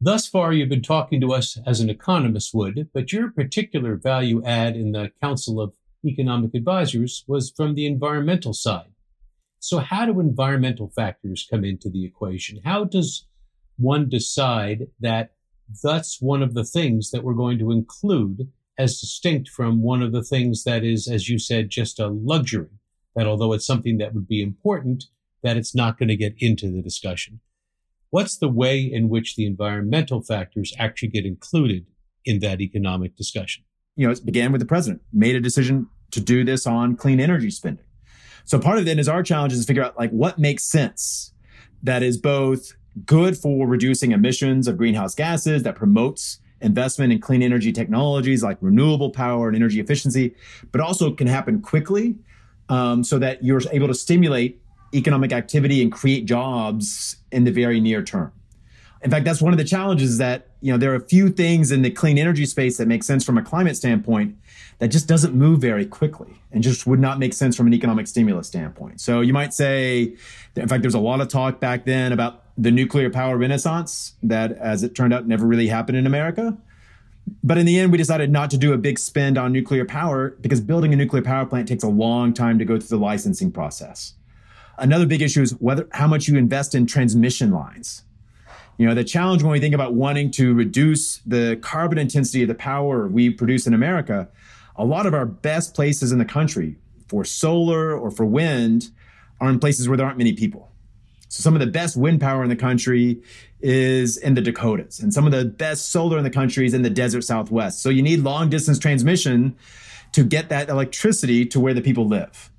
Thus 0.02 0.28
far, 0.28 0.52
you've 0.52 0.68
been 0.68 0.82
talking 0.82 1.22
to 1.22 1.32
us 1.32 1.58
as 1.66 1.80
an 1.80 1.90
economist 1.90 2.54
would, 2.54 2.90
but 2.94 3.14
your 3.14 3.32
particular 3.32 3.96
value 3.96 4.44
add 4.44 4.76
in 4.76 4.92
the 4.92 5.14
Council 5.24 5.62
of 5.62 5.72
Economic 6.04 6.54
Advisors 6.54 7.24
was 7.26 7.54
from 7.56 7.74
the 7.74 7.86
environmental 7.86 8.54
side. 8.54 8.92
So 9.60 9.78
how 9.80 10.06
do 10.08 10.20
environmental 10.20 10.92
factors 10.94 11.48
come 11.50 11.64
into 11.64 11.90
the 11.90 12.04
equation? 12.04 12.60
How 12.66 12.84
does 12.84 13.28
one 13.78 14.10
decide 14.10 14.88
that 15.00 15.32
that's 15.82 16.22
one 16.22 16.44
of 16.44 16.54
the 16.54 16.66
things 16.66 17.12
that 17.12 17.24
we're 17.24 17.34
going 17.34 17.60
to 17.60 17.72
include 17.72 18.50
as 18.78 19.00
distinct 19.00 19.50
from 19.50 19.82
one 19.82 20.02
of 20.02 20.12
the 20.12 20.24
things 20.24 20.64
that 20.64 20.84
is, 20.84 21.08
as 21.08 21.30
you 21.30 21.40
said, 21.40 21.70
just 21.70 22.00
a 22.00 22.08
luxury. 22.08 22.70
That 23.16 23.28
although 23.28 23.54
it's 23.54 23.66
something 23.66 23.98
that 24.00 24.14
would 24.14 24.28
be 24.28 24.42
important, 24.42 25.06
that 25.44 25.58
it's 25.58 25.74
not 25.74 25.98
going 25.98 26.10
to 26.10 26.16
get 26.18 26.36
into 26.40 26.70
the 26.70 26.82
discussion. 26.82 27.40
What's 28.10 28.38
the 28.38 28.50
way 28.50 28.82
in 28.82 29.10
which 29.10 29.36
the 29.36 29.46
environmental 29.46 30.22
factors 30.22 30.74
actually 30.78 31.10
get 31.10 31.26
included 31.26 31.86
in 32.26 32.40
that 32.40 32.62
economic 32.62 33.16
discussion? 33.16 33.64
You 33.96 34.08
know, 34.08 34.12
it 34.12 34.26
began 34.26 34.52
with 34.52 34.60
the 34.60 34.68
president, 34.68 35.02
made 35.14 35.36
a 35.36 35.40
decision 35.40 35.88
to 36.12 36.20
do 36.20 36.44
this 36.44 36.68
on 36.68 36.96
clean 36.96 37.20
energy 37.20 37.50
spending. 37.50 37.86
So 38.44 38.60
part 38.60 38.78
of 38.78 38.88
it 38.88 39.00
is 39.00 39.08
our 39.08 39.24
challenge 39.24 39.54
is 39.54 39.62
to 39.62 39.68
figure 39.68 39.84
out 39.84 39.98
like 39.98 40.12
what 40.12 40.38
makes 40.38 40.64
sense 40.64 41.34
that 41.84 42.04
is 42.04 42.18
both 42.18 42.74
good 43.06 43.38
for 43.38 43.68
reducing 43.68 44.12
emissions 44.12 44.68
of 44.68 44.78
greenhouse 44.78 45.16
gases, 45.16 45.64
that 45.64 45.76
promotes 45.76 46.40
investment 46.62 47.12
in 47.12 47.20
clean 47.20 47.42
energy 47.42 47.72
technologies 47.72 48.44
like 48.44 48.58
renewable 48.62 49.10
power 49.10 49.48
and 49.48 49.56
energy 49.56 49.80
efficiency, 49.80 50.36
but 50.72 50.82
also 50.82 51.12
can 51.12 51.28
happen 51.28 51.62
quickly 51.62 52.16
um, 52.70 53.04
so 53.04 53.20
that 53.20 53.44
you're 53.44 53.62
able 53.72 53.88
to 53.88 53.94
stimulate 53.94 54.62
economic 54.94 55.32
activity 55.32 55.82
and 55.82 55.92
create 55.92 56.26
jobs 56.26 57.18
in 57.32 57.44
the 57.44 57.52
very 57.52 57.80
near 57.80 58.02
term. 58.02 58.32
In 59.02 59.12
fact, 59.12 59.26
that's 59.26 59.42
one 59.42 59.54
of 59.54 59.60
the 59.60 59.66
challenges 59.66 60.18
that 60.18 60.48
you 60.62 60.72
know 60.72 60.78
there 60.78 60.92
are 60.92 60.96
a 60.96 61.08
few 61.08 61.30
things 61.30 61.72
in 61.72 61.84
the 61.84 61.92
clean 61.92 62.18
energy 62.18 62.46
space 62.46 62.78
that 62.78 62.88
make 62.88 63.04
sense 63.04 63.24
from 63.24 63.38
a 63.38 63.44
climate 63.44 63.78
standpoint 63.78 64.36
that 64.80 64.88
just 64.88 65.08
doesn't 65.08 65.36
move 65.36 65.62
very 65.62 65.86
quickly 65.86 66.34
and 66.52 66.64
just 66.64 66.88
would 66.88 67.00
not 67.00 67.20
make 67.20 67.34
sense 67.34 67.56
from 67.56 67.68
an 67.68 67.74
economic 67.74 68.08
stimulus 68.08 68.48
standpoint. 68.48 69.00
So 69.00 69.22
you 69.22 69.32
might 69.32 69.54
say, 69.54 70.16
in 70.56 70.68
fact, 70.68 70.82
there's 70.82 70.96
a 70.96 71.00
lot 71.00 71.22
of 71.22 71.28
talk 71.28 71.60
back 71.60 71.86
then 71.86 72.14
about 72.14 72.45
the 72.58 72.72
nuclear 72.72 73.10
power 73.10 73.38
renaissance 73.38 74.14
that, 74.24 74.54
as 74.54 74.84
it 74.84 74.96
turned 74.96 75.14
out, 75.14 75.28
never 75.28 75.46
really 75.46 75.68
happened 75.68 75.98
in 75.98 76.06
America. 76.06 76.58
But 77.44 77.58
in 77.58 77.66
the 77.66 77.80
end, 77.80 77.92
we 77.92 77.98
decided 77.98 78.32
not 78.32 78.52
to 78.52 78.58
do 78.58 78.74
a 78.74 78.78
big 78.78 79.00
spend 79.00 79.38
on 79.38 79.52
nuclear 79.52 79.84
power 79.84 80.32
because 80.42 80.62
building 80.62 80.94
a 80.94 80.96
nuclear 80.96 81.24
power 81.24 81.46
plant 81.46 81.68
takes 81.68 81.84
a 81.84 81.90
long 81.90 82.34
time 82.34 82.60
to 82.60 82.66
go 82.66 82.80
through 82.80 82.98
the 82.98 83.04
licensing 83.04 83.52
process. 83.52 84.14
Another 84.78 85.06
big 85.06 85.22
issue 85.22 85.42
is 85.42 85.52
whether 85.60 85.88
how 85.94 86.08
much 86.08 86.28
you 86.28 86.38
invest 86.38 86.76
in 86.76 86.86
transmission 86.86 87.52
lines. 87.52 88.04
You 88.78 88.86
know, 88.86 88.94
the 88.94 89.06
challenge 89.06 89.42
when 89.42 89.54
we 89.54 89.60
think 89.60 89.74
about 89.74 89.94
wanting 89.94 90.32
to 90.32 90.54
reduce 90.54 91.20
the 91.20 91.58
carbon 91.62 91.98
intensity 91.98 92.42
of 92.42 92.50
the 92.50 92.56
power 92.56 93.08
we 93.08 93.30
produce 93.30 93.68
in 93.68 93.74
America, 93.74 94.28
a 94.76 94.84
lot 94.84 95.06
of 95.06 95.14
our 95.14 95.26
best 95.26 95.74
places 95.74 96.12
in 96.12 96.20
the 96.20 96.26
country 96.26 96.76
for 97.08 97.24
solar 97.24 97.98
or 97.98 98.12
for 98.12 98.26
wind 98.26 98.90
are 99.40 99.50
in 99.50 99.60
places 99.60 99.88
where 99.88 99.98
there 99.98 100.06
aren't 100.06 100.18
many 100.18 100.34
people. 100.34 100.72
So 101.28 101.42
some 101.42 101.54
of 101.54 101.60
the 101.60 101.68
best 101.68 101.98
wind 101.98 102.22
power 102.22 102.44
in 102.44 102.50
the 102.50 102.56
country 102.56 103.22
is 103.62 104.18
in 104.18 104.36
the 104.36 104.42
Dakotas, 104.42 105.00
and 105.00 105.14
some 105.14 105.26
of 105.26 105.32
the 105.32 105.46
best 105.46 105.90
solar 105.92 106.18
in 106.18 106.24
the 106.24 106.30
country 106.30 106.66
is 106.66 106.74
in 106.74 106.84
the 106.84 106.90
desert 106.90 107.24
Southwest. 107.24 107.82
So 107.82 107.90
you 107.90 108.02
need 108.02 108.20
long 108.22 108.50
distance 108.50 108.78
transmission 108.78 109.56
to 110.12 110.24
get 110.24 110.50
that 110.50 110.70
electricity 110.70 111.46
to 111.48 111.60
where 111.60 111.74
the 111.74 111.82
people 111.82 112.08
live. 112.08 112.52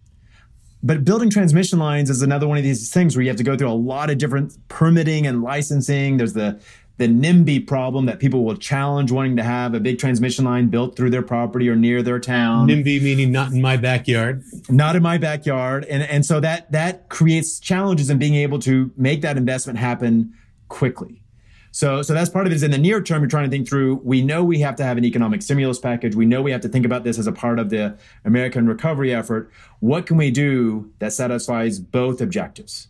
But 0.82 1.04
building 1.04 1.30
transmission 1.30 1.78
lines 1.78 2.10
is 2.10 2.22
another 2.22 2.46
one 2.46 2.58
of 2.58 2.64
these 2.64 2.90
things 2.92 3.16
where 3.16 3.22
you 3.22 3.28
have 3.28 3.38
to 3.38 3.42
go 3.44 3.56
through 3.56 3.70
a 3.70 3.72
lot 3.72 4.10
of 4.10 4.18
different 4.18 4.56
permitting 4.68 5.26
and 5.26 5.42
licensing. 5.42 6.16
There's 6.16 6.34
the 6.34 6.60
the 6.98 7.06
NIMBY 7.06 7.66
problem 7.66 8.06
that 8.06 8.18
people 8.18 8.44
will 8.44 8.56
challenge 8.56 9.12
wanting 9.12 9.36
to 9.36 9.42
have 9.42 9.74
a 9.74 9.80
big 9.80 9.98
transmission 9.98 10.44
line 10.44 10.68
built 10.68 10.96
through 10.96 11.10
their 11.10 11.22
property 11.22 11.68
or 11.68 11.76
near 11.76 12.02
their 12.02 12.18
town. 12.18 12.68
NIMBY 12.68 13.02
meaning 13.02 13.32
not 13.32 13.52
in 13.52 13.60
my 13.60 13.76
backyard. 13.76 14.42
Not 14.70 14.96
in 14.96 15.02
my 15.02 15.18
backyard. 15.18 15.84
And, 15.84 16.02
and 16.02 16.24
so 16.24 16.40
that, 16.40 16.72
that 16.72 17.08
creates 17.08 17.60
challenges 17.60 18.08
in 18.08 18.18
being 18.18 18.34
able 18.34 18.58
to 18.60 18.90
make 18.96 19.20
that 19.22 19.36
investment 19.36 19.78
happen 19.78 20.32
quickly. 20.68 21.22
So, 21.70 22.00
so 22.00 22.14
that's 22.14 22.30
part 22.30 22.46
of 22.46 22.52
it 22.52 22.56
is 22.56 22.62
in 22.62 22.70
the 22.70 22.78
near 22.78 23.02
term, 23.02 23.20
you're 23.20 23.28
trying 23.28 23.44
to 23.44 23.50
think 23.50 23.68
through, 23.68 23.96
we 23.96 24.22
know 24.22 24.42
we 24.42 24.60
have 24.60 24.76
to 24.76 24.84
have 24.84 24.96
an 24.96 25.04
economic 25.04 25.42
stimulus 25.42 25.78
package. 25.78 26.14
We 26.14 26.24
know 26.24 26.40
we 26.40 26.50
have 26.50 26.62
to 26.62 26.70
think 26.70 26.86
about 26.86 27.04
this 27.04 27.18
as 27.18 27.26
a 27.26 27.32
part 27.32 27.58
of 27.58 27.68
the 27.68 27.98
American 28.24 28.66
recovery 28.66 29.14
effort. 29.14 29.50
What 29.80 30.06
can 30.06 30.16
we 30.16 30.30
do 30.30 30.90
that 31.00 31.12
satisfies 31.12 31.78
both 31.78 32.22
objectives? 32.22 32.88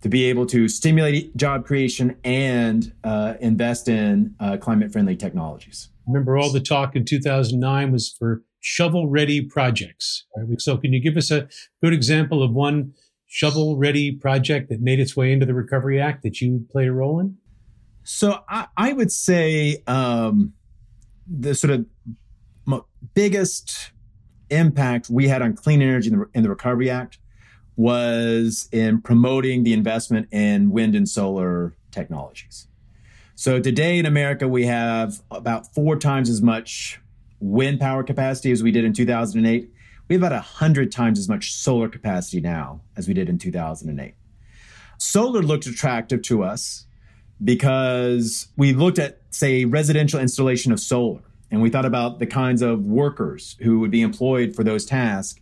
To 0.00 0.08
be 0.08 0.24
able 0.26 0.46
to 0.46 0.68
stimulate 0.68 1.36
job 1.36 1.64
creation 1.64 2.16
and 2.24 2.92
uh, 3.04 3.34
invest 3.40 3.88
in 3.88 4.34
uh, 4.40 4.56
climate 4.56 4.92
friendly 4.92 5.16
technologies. 5.16 5.90
Remember, 6.06 6.38
all 6.38 6.52
the 6.52 6.60
talk 6.60 6.94
in 6.94 7.04
2009 7.04 7.92
was 7.92 8.14
for 8.18 8.42
shovel 8.60 9.08
ready 9.08 9.42
projects. 9.42 10.26
Right? 10.36 10.60
So, 10.60 10.76
can 10.76 10.92
you 10.92 11.00
give 11.00 11.16
us 11.16 11.30
a 11.30 11.48
good 11.82 11.92
example 11.92 12.42
of 12.42 12.52
one 12.52 12.92
shovel 13.26 13.76
ready 13.76 14.12
project 14.12 14.70
that 14.70 14.80
made 14.80 15.00
its 15.00 15.16
way 15.16 15.32
into 15.32 15.46
the 15.46 15.54
Recovery 15.54 16.00
Act 16.00 16.22
that 16.22 16.40
you 16.40 16.66
played 16.70 16.88
a 16.88 16.92
role 16.92 17.20
in? 17.20 17.36
So, 18.04 18.40
I, 18.48 18.68
I 18.76 18.92
would 18.92 19.12
say 19.12 19.82
um, 19.86 20.54
the 21.26 21.54
sort 21.54 21.72
of 21.72 21.86
biggest 23.14 23.92
impact 24.50 25.10
we 25.10 25.28
had 25.28 25.42
on 25.42 25.54
clean 25.54 25.82
energy 25.82 26.10
in 26.10 26.18
the, 26.18 26.26
in 26.34 26.42
the 26.42 26.48
Recovery 26.48 26.90
Act 26.90 27.18
was 27.78 28.68
in 28.72 29.00
promoting 29.00 29.62
the 29.62 29.72
investment 29.72 30.26
in 30.32 30.68
wind 30.70 30.96
and 30.96 31.08
solar 31.08 31.76
technologies. 31.92 32.66
So 33.36 33.60
today 33.60 34.00
in 34.00 34.04
America, 34.04 34.48
we 34.48 34.66
have 34.66 35.22
about 35.30 35.72
four 35.72 35.96
times 35.96 36.28
as 36.28 36.42
much 36.42 37.00
wind 37.38 37.78
power 37.78 38.02
capacity 38.02 38.50
as 38.50 38.64
we 38.64 38.72
did 38.72 38.84
in 38.84 38.92
2008. 38.92 39.70
We 40.08 40.14
have 40.16 40.22
about 40.22 40.32
100 40.32 40.90
times 40.90 41.20
as 41.20 41.28
much 41.28 41.54
solar 41.54 41.88
capacity 41.88 42.40
now 42.40 42.80
as 42.96 43.06
we 43.06 43.14
did 43.14 43.28
in 43.28 43.38
2008. 43.38 44.14
Solar 44.98 45.40
looked 45.40 45.66
attractive 45.66 46.20
to 46.22 46.42
us 46.42 46.84
because 47.44 48.48
we 48.56 48.72
looked 48.72 48.98
at, 48.98 49.20
say, 49.30 49.64
residential 49.64 50.18
installation 50.18 50.72
of 50.72 50.80
solar, 50.80 51.22
and 51.52 51.62
we 51.62 51.70
thought 51.70 51.84
about 51.84 52.18
the 52.18 52.26
kinds 52.26 52.60
of 52.60 52.84
workers 52.84 53.56
who 53.60 53.78
would 53.78 53.92
be 53.92 54.02
employed 54.02 54.56
for 54.56 54.64
those 54.64 54.84
tasks 54.84 55.40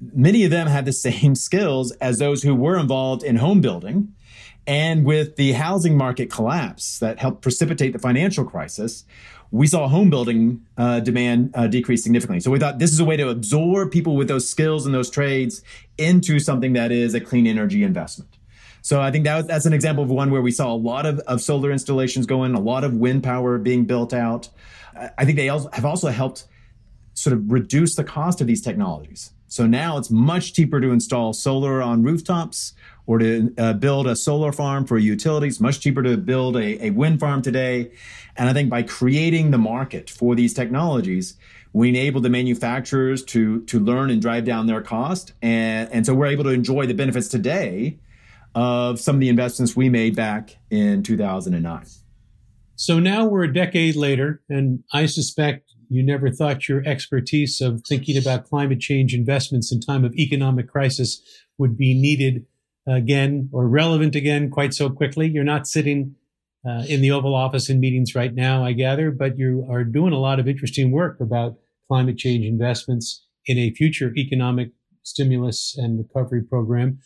many 0.00 0.44
of 0.44 0.50
them 0.50 0.66
had 0.66 0.84
the 0.84 0.92
same 1.08 1.34
skills 1.34 1.92
as 1.92 2.18
those 2.18 2.42
who 2.42 2.54
were 2.54 2.78
involved 2.78 3.22
in 3.22 3.36
home 3.36 3.60
building. 3.60 4.14
And 4.66 5.04
with 5.04 5.36
the 5.36 5.52
housing 5.52 5.96
market 5.96 6.30
collapse 6.30 6.98
that 6.98 7.18
helped 7.18 7.42
precipitate 7.42 7.92
the 7.92 7.98
financial 7.98 8.44
crisis, 8.44 9.04
we 9.50 9.66
saw 9.66 9.88
home 9.88 10.10
building 10.10 10.66
uh, 10.78 11.00
demand 11.00 11.50
uh, 11.54 11.66
decrease 11.66 12.02
significantly. 12.02 12.40
So 12.40 12.50
we 12.50 12.58
thought 12.58 12.78
this 12.78 12.92
is 12.92 12.98
a 12.98 13.04
way 13.04 13.16
to 13.16 13.28
absorb 13.28 13.92
people 13.92 14.16
with 14.16 14.26
those 14.26 14.48
skills 14.48 14.86
and 14.86 14.94
those 14.94 15.10
trades 15.10 15.62
into 15.98 16.40
something 16.40 16.72
that 16.72 16.90
is 16.90 17.14
a 17.14 17.20
clean 17.20 17.46
energy 17.46 17.84
investment. 17.84 18.36
So 18.82 19.00
I 19.00 19.10
think 19.10 19.24
that 19.24 19.36
was, 19.36 19.46
that's 19.46 19.64
an 19.64 19.72
example 19.72 20.02
of 20.02 20.10
one 20.10 20.30
where 20.30 20.42
we 20.42 20.50
saw 20.50 20.72
a 20.72 20.76
lot 20.76 21.06
of, 21.06 21.18
of 21.20 21.40
solar 21.40 21.70
installations 21.70 22.26
going, 22.26 22.54
a 22.54 22.60
lot 22.60 22.84
of 22.84 22.94
wind 22.94 23.22
power 23.22 23.58
being 23.58 23.84
built 23.84 24.12
out. 24.12 24.48
I 25.16 25.24
think 25.24 25.36
they 25.36 25.48
also 25.48 25.70
have 25.72 25.84
also 25.84 26.08
helped 26.08 26.44
sort 27.14 27.32
of 27.32 27.50
reduce 27.50 27.94
the 27.94 28.04
cost 28.04 28.40
of 28.40 28.46
these 28.46 28.60
technologies. 28.60 29.30
So 29.54 29.68
now 29.68 29.98
it's 29.98 30.10
much 30.10 30.52
cheaper 30.52 30.80
to 30.80 30.90
install 30.90 31.32
solar 31.32 31.80
on 31.80 32.02
rooftops 32.02 32.72
or 33.06 33.20
to 33.20 33.54
uh, 33.56 33.74
build 33.74 34.08
a 34.08 34.16
solar 34.16 34.50
farm 34.50 34.84
for 34.84 34.98
utilities, 34.98 35.60
much 35.60 35.78
cheaper 35.78 36.02
to 36.02 36.16
build 36.16 36.56
a, 36.56 36.86
a 36.86 36.90
wind 36.90 37.20
farm 37.20 37.40
today. 37.40 37.92
And 38.34 38.48
I 38.48 38.52
think 38.52 38.68
by 38.68 38.82
creating 38.82 39.52
the 39.52 39.58
market 39.58 40.10
for 40.10 40.34
these 40.34 40.54
technologies, 40.54 41.36
we 41.72 41.88
enable 41.88 42.20
the 42.20 42.30
manufacturers 42.30 43.22
to, 43.26 43.60
to 43.66 43.78
learn 43.78 44.10
and 44.10 44.20
drive 44.20 44.44
down 44.44 44.66
their 44.66 44.82
cost. 44.82 45.34
And, 45.40 45.88
and 45.92 46.04
so 46.04 46.14
we're 46.14 46.26
able 46.26 46.42
to 46.42 46.50
enjoy 46.50 46.86
the 46.86 46.94
benefits 46.94 47.28
today 47.28 48.00
of 48.56 48.98
some 48.98 49.14
of 49.14 49.20
the 49.20 49.28
investments 49.28 49.76
we 49.76 49.88
made 49.88 50.16
back 50.16 50.56
in 50.70 51.04
2009. 51.04 51.86
So 52.74 52.98
now 52.98 53.24
we're 53.26 53.44
a 53.44 53.52
decade 53.52 53.94
later, 53.94 54.42
and 54.48 54.82
I 54.92 55.06
suspect 55.06 55.73
you 55.94 56.02
never 56.02 56.30
thought 56.30 56.68
your 56.68 56.86
expertise 56.86 57.60
of 57.60 57.82
thinking 57.86 58.16
about 58.16 58.48
climate 58.48 58.80
change 58.80 59.14
investments 59.14 59.72
in 59.72 59.80
time 59.80 60.04
of 60.04 60.14
economic 60.14 60.68
crisis 60.68 61.22
would 61.58 61.76
be 61.76 61.94
needed 61.94 62.46
again 62.86 63.48
or 63.52 63.68
relevant 63.68 64.14
again 64.14 64.50
quite 64.50 64.74
so 64.74 64.90
quickly. 64.90 65.28
You're 65.28 65.44
not 65.44 65.66
sitting 65.66 66.16
uh, 66.66 66.84
in 66.88 67.00
the 67.00 67.10
Oval 67.10 67.34
Office 67.34 67.68
in 67.68 67.78
meetings 67.78 68.14
right 68.14 68.34
now, 68.34 68.64
I 68.64 68.72
gather, 68.72 69.10
but 69.10 69.38
you 69.38 69.66
are 69.70 69.84
doing 69.84 70.12
a 70.12 70.18
lot 70.18 70.40
of 70.40 70.48
interesting 70.48 70.90
work 70.90 71.20
about 71.20 71.56
climate 71.88 72.16
change 72.16 72.44
investments 72.44 73.26
in 73.46 73.58
a 73.58 73.70
future 73.70 74.12
economic 74.16 74.70
stimulus 75.02 75.76
and 75.76 75.98
recovery 75.98 76.42
program. 76.42 76.98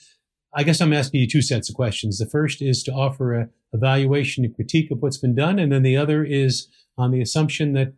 I 0.54 0.62
guess 0.62 0.80
I'm 0.80 0.92
asking 0.92 1.21
you 1.21 1.28
two 1.28 1.42
sets 1.42 1.68
of 1.68 1.75
questions. 1.75 2.18
The 2.18 2.26
first 2.26 2.62
is 2.62 2.83
to 2.85 2.92
offer 2.92 3.35
a 3.35 3.49
evaluation 3.73 4.45
and 4.45 4.54
critique 4.54 4.90
of 4.90 5.02
what's 5.02 5.18
been 5.18 5.35
done, 5.35 5.59
and 5.59 5.71
then 5.71 5.83
the 5.83 5.97
other 5.97 6.25
is 6.25 6.68
on 6.97 7.11
the 7.11 7.21
assumption 7.21 7.75
that 7.75 7.92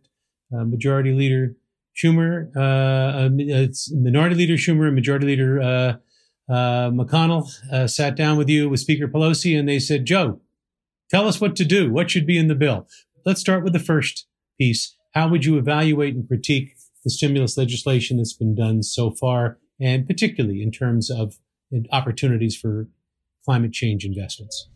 uh, 0.53 0.65
Majority 0.65 1.13
Leader 1.13 1.55
Schumer, 1.97 2.51
uh, 2.57 2.61
uh 2.61 3.29
it's 3.33 3.93
Minority 3.93 4.35
Leader 4.35 4.55
Schumer 4.55 4.87
and 4.87 4.95
Majority 4.95 5.27
Leader 5.27 6.01
McConnell 6.49 7.89
sat 7.89 8.17
down 8.17 8.37
with 8.37 8.49
you 8.49 8.69
with 8.69 8.81
Speaker 8.81 9.09
Pelosi 9.09 9.59
and 9.59 9.69
they 9.69 9.79
said, 9.79 10.05
Joe, 10.05 10.41
tell 11.11 11.29
us 11.29 11.41
what 11.41 11.57
to 11.57 11.65
do. 11.65 11.93
What 11.93 12.11
should 12.11 12.27
be 12.27 12.39
in 12.39 12.49
the 12.49 12.55
bill? 12.55 12.89
Let's 13.25 13.41
start 13.41 13.63
with 13.65 13.73
the 13.73 13.79
first 13.79 14.27
piece. 14.59 14.97
How 15.15 15.29
would 15.29 15.45
you 15.45 15.59
evaluate 15.59 16.15
and 16.15 16.27
critique 16.27 16.77
the 17.05 17.11
stimulus 17.11 17.57
legislation 17.57 18.19
that's 18.19 18.33
been 18.33 18.55
done 18.55 18.83
so 18.83 19.11
far, 19.11 19.59
and 19.81 20.07
particularly 20.07 20.63
in 20.63 20.71
terms 20.71 21.11
of 21.11 21.39
opportunities 21.93 22.57
for 22.57 22.89
climate 23.45 23.73
change 23.73 24.05
investments? 24.05 24.69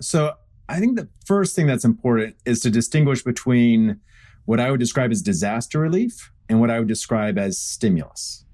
So, 0.00 0.34
I 0.68 0.80
think 0.80 0.96
the 0.96 1.08
first 1.26 1.54
thing 1.54 1.66
that's 1.66 1.84
important 1.84 2.36
is 2.46 2.60
to 2.60 2.70
distinguish 2.70 3.22
between 3.22 4.00
what 4.44 4.60
I 4.60 4.70
would 4.70 4.80
describe 4.80 5.10
as 5.10 5.22
disaster 5.22 5.78
relief 5.78 6.32
and 6.48 6.60
what 6.60 6.70
I 6.70 6.78
would 6.78 6.88
describe 6.88 7.38
as 7.38 7.58
stimulus. 7.58 8.44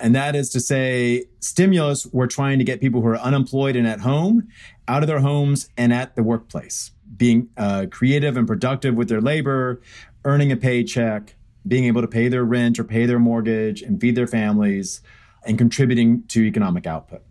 And 0.00 0.14
that 0.14 0.36
is 0.36 0.50
to 0.50 0.60
say, 0.60 1.24
stimulus, 1.40 2.06
we're 2.12 2.26
trying 2.26 2.58
to 2.58 2.64
get 2.64 2.80
people 2.80 3.00
who 3.00 3.08
are 3.08 3.18
unemployed 3.18 3.76
and 3.76 3.86
at 3.86 4.00
home 4.00 4.48
out 4.86 5.02
of 5.02 5.06
their 5.06 5.20
homes 5.20 5.68
and 5.76 5.92
at 5.92 6.16
the 6.16 6.22
workplace, 6.22 6.90
being 7.16 7.48
uh, 7.56 7.86
creative 7.90 8.36
and 8.36 8.46
productive 8.46 8.94
with 8.94 9.08
their 9.08 9.22
labor, 9.22 9.80
earning 10.24 10.52
a 10.52 10.56
paycheck, 10.56 11.34
being 11.66 11.84
able 11.84 12.02
to 12.02 12.08
pay 12.08 12.28
their 12.28 12.44
rent 12.44 12.78
or 12.78 12.84
pay 12.84 13.06
their 13.06 13.18
mortgage 13.18 13.80
and 13.82 14.00
feed 14.00 14.14
their 14.16 14.26
families, 14.26 15.00
and 15.46 15.56
contributing 15.56 16.24
to 16.28 16.44
economic 16.44 16.86
output. 16.86 17.22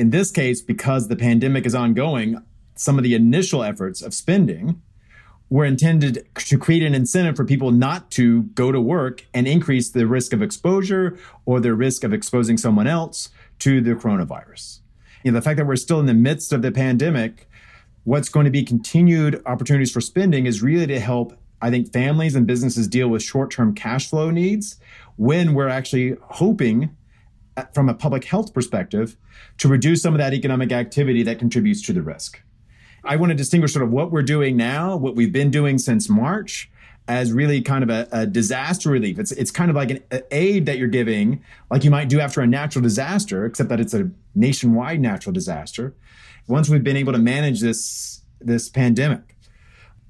in 0.00 0.08
this 0.08 0.30
case, 0.30 0.62
because 0.62 1.08
the 1.08 1.16
pandemic 1.16 1.66
is 1.66 1.74
ongoing, 1.74 2.42
some 2.74 2.96
of 2.96 3.04
the 3.04 3.14
initial 3.14 3.62
efforts 3.62 4.00
of 4.00 4.14
spending 4.14 4.80
were 5.50 5.64
intended 5.64 6.24
to 6.36 6.56
create 6.56 6.82
an 6.84 6.94
incentive 6.94 7.36
for 7.36 7.44
people 7.44 7.72
not 7.72 8.10
to 8.12 8.44
go 8.54 8.70
to 8.70 8.80
work 8.80 9.26
and 9.34 9.48
increase 9.48 9.90
the 9.90 10.06
risk 10.06 10.32
of 10.32 10.40
exposure 10.40 11.18
or 11.44 11.58
the 11.58 11.74
risk 11.74 12.04
of 12.04 12.14
exposing 12.14 12.56
someone 12.56 12.86
else 12.86 13.30
to 13.58 13.80
the 13.80 13.90
coronavirus. 13.90 14.78
You 15.24 15.32
know, 15.32 15.38
the 15.38 15.42
fact 15.42 15.58
that 15.58 15.66
we're 15.66 15.76
still 15.76 15.98
in 15.98 16.06
the 16.06 16.14
midst 16.14 16.52
of 16.52 16.62
the 16.62 16.70
pandemic, 16.70 17.50
what's 18.04 18.28
going 18.28 18.44
to 18.44 18.50
be 18.50 18.62
continued 18.62 19.42
opportunities 19.44 19.92
for 19.92 20.00
spending 20.00 20.46
is 20.46 20.62
really 20.62 20.86
to 20.86 21.00
help, 21.00 21.36
I 21.60 21.68
think, 21.68 21.92
families 21.92 22.36
and 22.36 22.46
businesses 22.46 22.86
deal 22.86 23.08
with 23.08 23.22
short 23.22 23.50
term 23.50 23.74
cash 23.74 24.08
flow 24.08 24.30
needs 24.30 24.78
when 25.16 25.52
we're 25.52 25.68
actually 25.68 26.16
hoping, 26.22 26.96
uh, 27.56 27.64
from 27.74 27.88
a 27.88 27.94
public 27.94 28.24
health 28.24 28.54
perspective, 28.54 29.16
to 29.58 29.68
reduce 29.68 30.00
some 30.00 30.14
of 30.14 30.18
that 30.18 30.32
economic 30.32 30.70
activity 30.70 31.24
that 31.24 31.40
contributes 31.40 31.82
to 31.82 31.92
the 31.92 32.02
risk. 32.02 32.40
I 33.04 33.16
want 33.16 33.30
to 33.30 33.36
distinguish 33.36 33.72
sort 33.72 33.84
of 33.84 33.90
what 33.90 34.10
we're 34.10 34.22
doing 34.22 34.56
now, 34.56 34.96
what 34.96 35.16
we've 35.16 35.32
been 35.32 35.50
doing 35.50 35.78
since 35.78 36.08
March, 36.08 36.70
as 37.08 37.32
really 37.32 37.60
kind 37.60 37.82
of 37.82 37.90
a, 37.90 38.08
a, 38.12 38.26
disaster 38.26 38.90
relief. 38.90 39.18
It's 39.18 39.32
it's 39.32 39.50
kind 39.50 39.70
of 39.70 39.76
like 39.76 39.90
an, 39.90 40.22
aid 40.30 40.66
that 40.66 40.78
you're 40.78 40.88
giving, 40.88 41.42
like 41.70 41.82
you 41.82 41.90
might 41.90 42.08
do 42.08 42.20
after 42.20 42.40
a 42.40 42.46
natural 42.46 42.82
disaster, 42.82 43.44
except 43.44 43.68
that 43.68 43.80
it's 43.80 43.94
a 43.94 44.10
nationwide 44.34 45.00
natural 45.00 45.32
disaster. 45.32 45.94
Once 46.46 46.68
we've 46.68 46.84
been 46.84 46.96
able 46.96 47.12
to 47.12 47.18
manage 47.18 47.60
this 47.60 48.22
this 48.40 48.68
pandemic, 48.68 49.36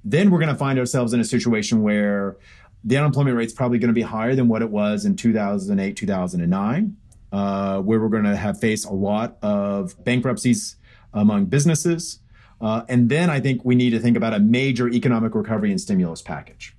then 0.05 0.31
we're 0.31 0.39
going 0.39 0.53
to 0.53 0.59
find 0.59 0.79
ourselves 0.79 1.13
in 1.13 1.21
a 1.21 1.25
situation 1.25 1.83
where 1.83 2.37
the 2.85 2.97
unemployment 2.97 3.37
rate 3.37 3.47
is 3.47 3.53
probably 3.53 3.79
going 3.79 3.89
to 3.89 3.95
be 3.95 4.03
higher 4.03 4.35
than 4.35 4.49
what 4.49 4.63
it 4.63 4.71
was 4.71 5.05
in 5.05 5.17
2008, 5.17 5.97
2009, 5.97 6.97
uh, 7.33 7.81
where 7.81 8.01
we're 8.01 8.09
going 8.09 8.25
to 8.25 8.37
have 8.37 8.59
faced 8.59 8.87
a 8.87 8.93
lot 8.93 9.37
of 9.43 10.03
bankruptcies 10.05 10.77
among 11.13 11.47
businesses. 11.47 12.21
Uh, 12.61 12.83
and 12.89 13.09
then 13.09 13.31
I 13.31 13.41
think 13.41 13.65
we 13.65 13.75
need 13.75 13.91
to 13.91 13.99
think 13.99 14.17
about 14.17 14.35
a 14.35 14.39
major 14.39 14.89
economic 14.89 15.35
recovery 15.35 15.71
and 15.71 15.81
stimulus 15.81 16.21
package. 16.21 16.75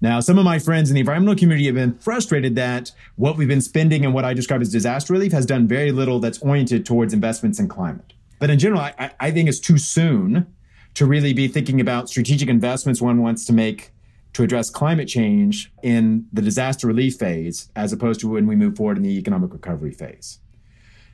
Now, 0.00 0.18
some 0.18 0.36
of 0.36 0.44
my 0.44 0.58
friends 0.58 0.90
in 0.90 0.94
the 0.94 1.00
environmental 1.00 1.36
community 1.36 1.66
have 1.66 1.76
been 1.76 1.96
frustrated 1.98 2.56
that 2.56 2.90
what 3.14 3.36
we've 3.36 3.46
been 3.46 3.60
spending 3.60 4.04
and 4.04 4.12
what 4.12 4.24
I 4.24 4.34
describe 4.34 4.60
as 4.60 4.68
disaster 4.68 5.12
relief 5.12 5.30
has 5.30 5.46
done 5.46 5.68
very 5.68 5.92
little 5.92 6.18
that's 6.18 6.38
oriented 6.40 6.84
towards 6.84 7.14
investments 7.14 7.60
in 7.60 7.68
climate. 7.68 8.12
But 8.40 8.50
in 8.50 8.58
general, 8.58 8.80
I, 8.80 9.12
I 9.20 9.30
think 9.30 9.48
it's 9.48 9.60
too 9.60 9.78
soon 9.78 10.52
to 10.94 11.06
really 11.06 11.32
be 11.32 11.46
thinking 11.46 11.80
about 11.80 12.08
strategic 12.08 12.48
investments 12.48 13.00
one 13.00 13.22
wants 13.22 13.44
to 13.46 13.52
make 13.52 13.92
to 14.32 14.42
address 14.42 14.70
climate 14.70 15.08
change 15.08 15.72
in 15.82 16.26
the 16.32 16.42
disaster 16.42 16.86
relief 16.86 17.16
phase, 17.16 17.68
as 17.76 17.92
opposed 17.92 18.18
to 18.20 18.28
when 18.28 18.46
we 18.46 18.56
move 18.56 18.76
forward 18.76 18.96
in 18.96 19.02
the 19.02 19.18
economic 19.18 19.52
recovery 19.52 19.92
phase. 19.92 20.38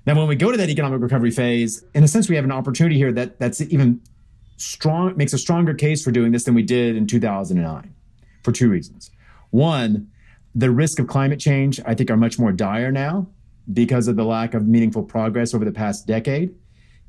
Now, 0.09 0.15
when 0.15 0.27
we 0.27 0.37
go 0.37 0.51
to 0.51 0.57
that 0.57 0.71
economic 0.71 1.03
recovery 1.03 1.31
phase, 1.31 1.85
in 1.95 2.03
a 2.03 2.09
sense, 2.09 2.31
we 2.31 2.37
have 2.37 2.45
an 2.47 2.51
opportunity 2.51 2.97
here 2.97 3.13
that 3.13 3.39
that's 3.39 3.61
even 3.61 4.01
strong 4.57 5.15
makes 5.19 5.35
a 5.35 5.39
stronger 5.39 5.75
case 5.75 6.03
for 6.03 6.11
doing 6.11 6.33
this 6.33 6.45
than 6.45 6.55
we 6.55 6.63
did 6.63 6.97
in 6.97 7.07
2009 7.07 7.95
for 8.43 8.51
two 8.51 8.71
reasons. 8.71 9.11
One, 9.51 10.11
the 10.55 10.71
risk 10.71 10.99
of 10.99 11.09
climate 11.09 11.39
change, 11.39 11.79
I 11.85 11.95
think, 11.95 12.11
are 12.11 12.17
much 12.17 12.39
more 12.39 12.53
dire 12.53 12.91
now 12.91 13.27
because 13.71 14.09
of 14.09 14.17
the 14.17 14.25
lack 14.25 14.55
of 14.55 14.67
meaningful 14.67 15.03
progress 15.03 15.53
over 15.53 15.67
the 15.67 15.73
past 15.73 16.07
decade 16.07 16.55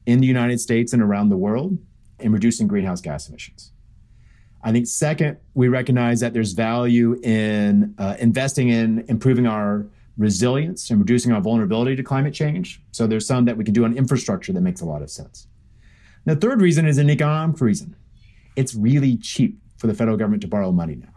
in 0.06 0.20
the 0.20 0.28
United 0.28 0.60
States 0.60 0.92
and 0.92 1.02
around 1.02 1.30
the 1.30 1.38
world 1.38 1.78
in 2.20 2.34
reducing 2.34 2.68
greenhouse 2.68 3.00
gas 3.00 3.30
emissions. 3.30 3.72
I 4.62 4.74
think, 4.74 4.88
second, 4.88 5.38
we 5.54 5.70
recognize 5.70 6.20
that 6.20 6.34
there's 6.34 6.52
value 6.52 7.18
in 7.24 7.96
uh, 7.98 8.18
investing 8.20 8.68
in 8.68 9.06
improving 9.08 9.48
our 9.48 9.86
resilience 10.20 10.90
and 10.92 11.00
reducing 11.00 11.32
our 11.32 11.42
vulnerability 11.42 11.96
to 11.96 12.04
climate 12.04 12.34
change. 12.34 12.82
So 12.92 13.08
there's 13.08 13.26
some 13.26 13.46
that 13.46 13.58
we 13.58 13.64
can 13.64 13.74
do 13.74 13.86
on 13.86 13.98
infrastructure 13.98 14.54
that 14.54 14.62
makes 14.62 14.82
a 14.82 14.86
lot 14.86 15.02
of 15.02 15.10
sense. 15.10 15.48
The 16.26 16.36
third 16.36 16.62
reason 16.62 16.86
is 16.86 16.98
an 16.98 17.10
economic 17.10 17.60
reason. 17.62 17.96
It's 18.56 18.76
really 18.76 19.18
cheap 19.18 19.58
for 19.78 19.88
the 19.88 19.94
federal 19.94 20.18
government 20.18 20.42
to 20.42 20.48
borrow 20.48 20.72
money 20.72 20.96
now. 20.96 21.08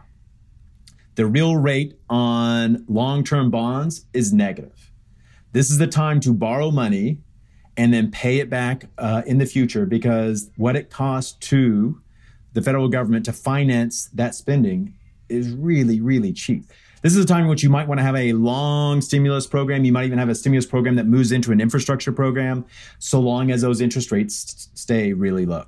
The 1.15 1.25
real 1.25 1.57
rate 1.57 1.99
on 2.09 2.85
long 2.87 3.23
term 3.23 3.51
bonds 3.51 4.05
is 4.13 4.33
negative. 4.33 4.89
This 5.51 5.69
is 5.69 5.77
the 5.77 5.85
time 5.85 6.19
to 6.21 6.33
borrow 6.33 6.71
money 6.71 7.19
and 7.75 7.93
then 7.93 8.09
pay 8.09 8.39
it 8.39 8.49
back 8.49 8.85
uh, 8.97 9.21
in 9.25 9.37
the 9.37 9.45
future 9.45 9.85
because 9.85 10.49
what 10.55 10.75
it 10.75 10.89
costs 10.89 11.33
to 11.49 12.01
the 12.53 12.61
federal 12.61 12.87
government 12.87 13.25
to 13.25 13.33
finance 13.33 14.09
that 14.13 14.33
spending 14.33 14.93
is 15.27 15.51
really, 15.51 15.99
really 15.99 16.31
cheap. 16.31 16.65
This 17.03 17.17
is 17.17 17.25
a 17.25 17.27
time 17.27 17.43
in 17.43 17.49
which 17.49 17.61
you 17.61 17.69
might 17.69 17.89
want 17.89 17.99
to 17.99 18.03
have 18.03 18.15
a 18.15 18.31
long 18.31 19.01
stimulus 19.01 19.45
program. 19.45 19.83
You 19.83 19.91
might 19.91 20.05
even 20.05 20.19
have 20.19 20.29
a 20.29 20.35
stimulus 20.35 20.65
program 20.65 20.95
that 20.95 21.05
moves 21.05 21.33
into 21.33 21.51
an 21.51 21.59
infrastructure 21.59 22.13
program, 22.13 22.65
so 22.97 23.19
long 23.19 23.51
as 23.51 23.61
those 23.61 23.81
interest 23.81 24.09
rates 24.09 24.69
stay 24.73 25.11
really 25.11 25.45
low. 25.45 25.65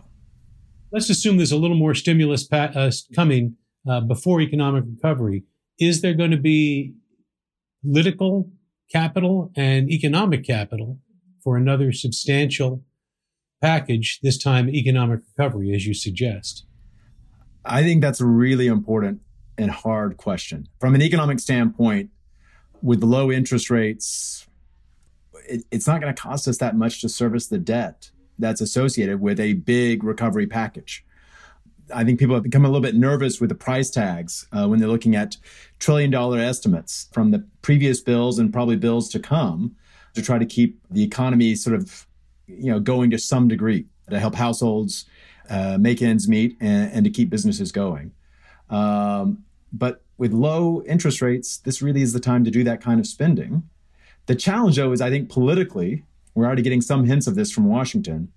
Let's 0.94 1.10
assume 1.10 1.36
there's 1.36 1.52
a 1.52 1.58
little 1.58 1.76
more 1.76 1.94
stimulus 1.94 2.46
pa- 2.46 2.72
uh, 2.74 2.90
coming 3.14 3.58
uh, 3.88 4.00
before 4.00 4.40
economic 4.40 4.86
recovery. 4.88 5.44
Is 5.78 6.02
there 6.02 6.14
going 6.14 6.32
to 6.32 6.38
be 6.38 6.94
political 7.84 8.50
capital 8.90 9.52
and 9.58 9.92
economic 9.92 10.46
capital 10.46 11.00
for 11.44 11.58
another 11.58 11.92
substantial 11.92 12.82
package, 13.62 14.22
this 14.24 14.42
time 14.42 14.70
economic 14.70 15.20
recovery, 15.38 15.76
as 15.76 15.86
you 15.86 15.94
suggest? 15.94 16.66
I 17.66 17.84
think 17.84 18.02
that's 18.02 18.22
really 18.22 18.68
important 18.68 19.20
and 19.58 19.72
hard 19.72 20.18
question. 20.18 20.68
From 20.80 20.96
an 20.96 21.02
economic 21.02 21.40
standpoint, 21.40 22.10
with 22.82 23.04
low 23.04 23.32
interest 23.32 23.70
rates, 23.70 24.48
it, 25.48 25.66
it's 25.72 25.88
not 25.88 26.02
going 26.02 26.14
to 26.14 26.22
cost 26.22 26.48
us 26.48 26.58
that 26.60 26.76
much 26.76 27.02
to 27.02 27.10
service 27.10 27.48
the 27.48 27.58
debt 27.58 28.12
that's 28.38 28.62
associated 28.62 29.22
with 29.22 29.40
a 29.40 29.54
big 29.54 30.04
recovery 30.04 30.48
package. 30.48 31.06
I 31.94 32.04
think 32.04 32.20
people 32.20 32.36
have 32.36 32.44
become 32.44 32.66
a 32.66 32.68
little 32.68 32.82
bit 32.82 32.96
nervous 32.96 33.40
with 33.40 33.50
the 33.50 33.56
price 33.56 33.90
tags 33.90 34.48
uh, 34.52 34.68
when 34.68 34.80
they're 34.80 34.90
looking 34.90 35.16
at 35.16 35.38
trillion 35.80 36.10
dollar 36.10 36.40
estimates 36.40 37.08
from 37.12 37.32
the 37.32 37.46
previous 37.62 38.02
bills 38.02 38.40
and 38.40 38.52
probably 38.52 38.76
bills 38.76 39.10
to 39.10 39.20
come 39.20 39.76
to 40.16 40.22
try 40.22 40.40
to 40.40 40.46
keep 40.46 40.80
the 40.90 41.04
economy 41.04 41.54
sort 41.56 41.76
of 41.76 42.08
you 42.48 42.72
know 42.72 42.80
going 42.80 43.12
to 43.12 43.20
some 43.20 43.48
degree 43.48 43.86
to 44.10 44.20
help 44.20 44.36
households 44.36 45.06
uh, 45.50 45.78
make 45.80 46.02
ends 46.02 46.28
meet 46.28 46.58
and, 46.60 46.92
and, 46.92 47.06
to 47.06 47.12
keep 47.12 47.30
businesses 47.30 47.72
going. 47.72 48.12
Um, 48.70 49.45
but 49.78 50.02
with 50.18 50.32
low 50.32 50.82
interest 50.84 51.22
rates, 51.22 51.58
this 51.58 51.82
really 51.82 52.02
is 52.02 52.14
the 52.14 52.20
time 52.20 52.44
to 52.46 52.52
do 52.52 52.64
that 52.64 52.82
kind 52.82 53.00
of 53.00 53.08
spending. 53.08 53.64
The 54.28 54.36
challenge, 54.36 54.78
though, 54.78 54.92
is 54.92 55.02
I 55.02 55.10
think 55.10 55.30
politically, 55.30 56.04
we're 56.34 56.46
already 56.46 56.62
getting 56.62 56.82
some 56.82 57.06
hints 57.06 57.28
of 57.28 57.36
this 57.36 57.52
from 57.52 57.66
Washington. 57.66 58.32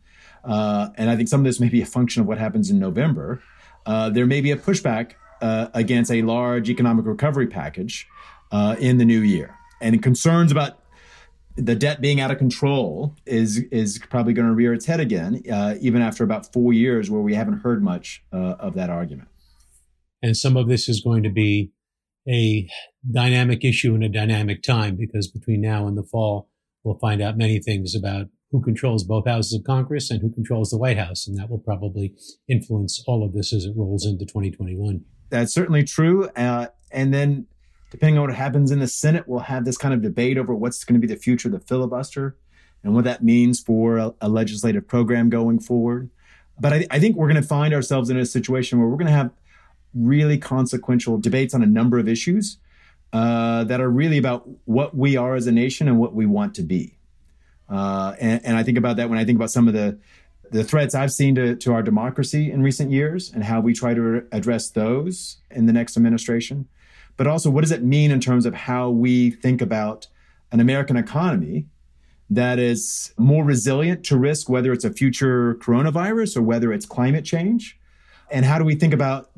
Uh, 0.44 0.88
and 0.96 1.10
I 1.10 1.16
think 1.16 1.28
some 1.28 1.40
of 1.40 1.44
this 1.44 1.60
may 1.60 1.68
be 1.68 1.80
a 1.80 1.86
function 1.86 2.20
of 2.22 2.28
what 2.28 2.38
happens 2.38 2.70
in 2.70 2.78
November. 2.78 3.42
Uh, 3.86 4.10
there 4.10 4.26
may 4.26 4.40
be 4.40 4.50
a 4.50 4.56
pushback 4.56 5.12
uh, 5.40 5.68
against 5.74 6.10
a 6.10 6.22
large 6.22 6.68
economic 6.68 7.06
recovery 7.06 7.46
package 7.46 8.06
uh, 8.50 8.76
in 8.78 8.98
the 8.98 9.04
new 9.04 9.20
year. 9.20 9.54
And 9.80 10.02
concerns 10.02 10.50
about 10.50 10.80
the 11.56 11.74
debt 11.74 12.00
being 12.00 12.20
out 12.20 12.30
of 12.30 12.38
control 12.38 13.14
is 13.26 13.58
is 13.72 13.98
probably 14.10 14.32
going 14.32 14.46
to 14.46 14.54
rear 14.54 14.72
its 14.72 14.86
head 14.86 15.00
again, 15.00 15.42
uh, 15.52 15.74
even 15.80 16.02
after 16.02 16.22
about 16.22 16.52
four 16.52 16.72
years 16.72 17.10
where 17.10 17.20
we 17.20 17.34
haven't 17.34 17.60
heard 17.60 17.82
much 17.82 18.22
uh, 18.32 18.54
of 18.58 18.74
that 18.74 18.90
argument. 18.90 19.28
And 20.22 20.36
some 20.36 20.56
of 20.56 20.68
this 20.68 20.88
is 20.88 21.00
going 21.00 21.22
to 21.22 21.30
be 21.30 21.70
a 22.28 22.68
dynamic 23.10 23.64
issue 23.64 23.94
in 23.94 24.02
a 24.02 24.08
dynamic 24.08 24.62
time 24.62 24.96
because 24.96 25.28
between 25.28 25.60
now 25.60 25.86
and 25.86 25.96
the 25.96 26.02
fall, 26.02 26.50
we'll 26.84 26.98
find 26.98 27.22
out 27.22 27.36
many 27.38 27.58
things 27.60 27.94
about 27.94 28.26
who 28.50 28.62
controls 28.62 29.04
both 29.04 29.26
houses 29.26 29.52
of 29.58 29.64
Congress 29.64 30.10
and 30.10 30.20
who 30.20 30.30
controls 30.32 30.70
the 30.70 30.78
White 30.78 30.98
House. 30.98 31.26
And 31.26 31.36
that 31.38 31.50
will 31.50 31.58
probably 31.58 32.14
influence 32.48 33.02
all 33.06 33.24
of 33.24 33.34
this 33.34 33.52
as 33.52 33.64
it 33.64 33.74
rolls 33.76 34.06
into 34.06 34.24
2021. 34.24 35.04
That's 35.30 35.52
certainly 35.52 35.84
true. 35.84 36.28
Uh, 36.30 36.68
and 36.90 37.12
then, 37.12 37.46
depending 37.90 38.18
on 38.18 38.28
what 38.28 38.34
happens 38.34 38.70
in 38.70 38.78
the 38.78 38.88
Senate, 38.88 39.24
we'll 39.26 39.40
have 39.40 39.64
this 39.64 39.76
kind 39.76 39.92
of 39.92 40.02
debate 40.02 40.38
over 40.38 40.54
what's 40.54 40.84
going 40.84 41.00
to 41.00 41.06
be 41.06 41.12
the 41.12 41.20
future 41.20 41.48
of 41.48 41.52
the 41.52 41.60
filibuster 41.60 42.38
and 42.82 42.94
what 42.94 43.04
that 43.04 43.22
means 43.22 43.60
for 43.60 43.98
a, 43.98 44.14
a 44.20 44.28
legislative 44.28 44.88
program 44.88 45.28
going 45.28 45.60
forward. 45.60 46.10
But 46.58 46.72
I, 46.72 46.86
I 46.90 46.98
think 46.98 47.16
we're 47.16 47.28
going 47.28 47.40
to 47.40 47.46
find 47.46 47.74
ourselves 47.74 48.08
in 48.10 48.16
a 48.16 48.26
situation 48.26 48.78
where 48.78 48.88
we're 48.88 48.96
going 48.96 49.06
to 49.06 49.12
have 49.12 49.30
really 49.94 50.38
consequential 50.38 51.18
debates 51.18 51.54
on 51.54 51.62
a 51.62 51.66
number 51.66 51.98
of 51.98 52.08
issues 52.08 52.58
uh, 53.12 53.64
that 53.64 53.80
are 53.80 53.90
really 53.90 54.18
about 54.18 54.48
what 54.66 54.94
we 54.96 55.16
are 55.16 55.34
as 55.34 55.46
a 55.46 55.52
nation 55.52 55.88
and 55.88 55.98
what 55.98 56.14
we 56.14 56.26
want 56.26 56.54
to 56.54 56.62
be. 56.62 56.94
Uh, 57.68 58.14
and, 58.20 58.44
and, 58.44 58.56
I 58.56 58.62
think 58.62 58.78
about 58.78 58.96
that 58.96 59.10
when 59.10 59.18
I 59.18 59.24
think 59.24 59.36
about 59.36 59.50
some 59.50 59.68
of 59.68 59.74
the 59.74 59.98
the 60.50 60.64
threats 60.64 60.94
I've 60.94 61.12
seen 61.12 61.34
to, 61.34 61.54
to 61.56 61.72
our 61.74 61.82
democracy 61.82 62.50
in 62.50 62.62
recent 62.62 62.90
years 62.90 63.30
and 63.32 63.44
how 63.44 63.60
we 63.60 63.74
try 63.74 63.92
to 63.92 64.26
address 64.32 64.70
those 64.70 65.38
in 65.50 65.66
the 65.66 65.72
next 65.74 65.96
administration. 65.96 66.66
But 67.18 67.26
also, 67.26 67.50
what 67.50 67.62
does 67.62 67.72
it 67.72 67.82
mean 67.82 68.10
in 68.10 68.20
terms 68.20 68.46
of 68.46 68.54
how 68.54 68.90
we 68.90 69.30
think 69.30 69.60
about 69.60 70.06
an 70.50 70.60
American 70.60 70.96
economy 70.96 71.66
that 72.30 72.58
is 72.58 73.12
more 73.18 73.44
resilient 73.44 74.04
to 74.04 74.16
risk, 74.16 74.48
whether 74.48 74.72
it's 74.72 74.84
a 74.84 74.90
future 74.90 75.56
coronavirus 75.56 76.36
or 76.36 76.42
whether 76.42 76.72
it's 76.72 76.86
climate 76.86 77.24
change? 77.24 77.78
And 78.30 78.44
how 78.44 78.58
do 78.58 78.64
we 78.64 78.74
think 78.74 78.94
about 78.94 79.30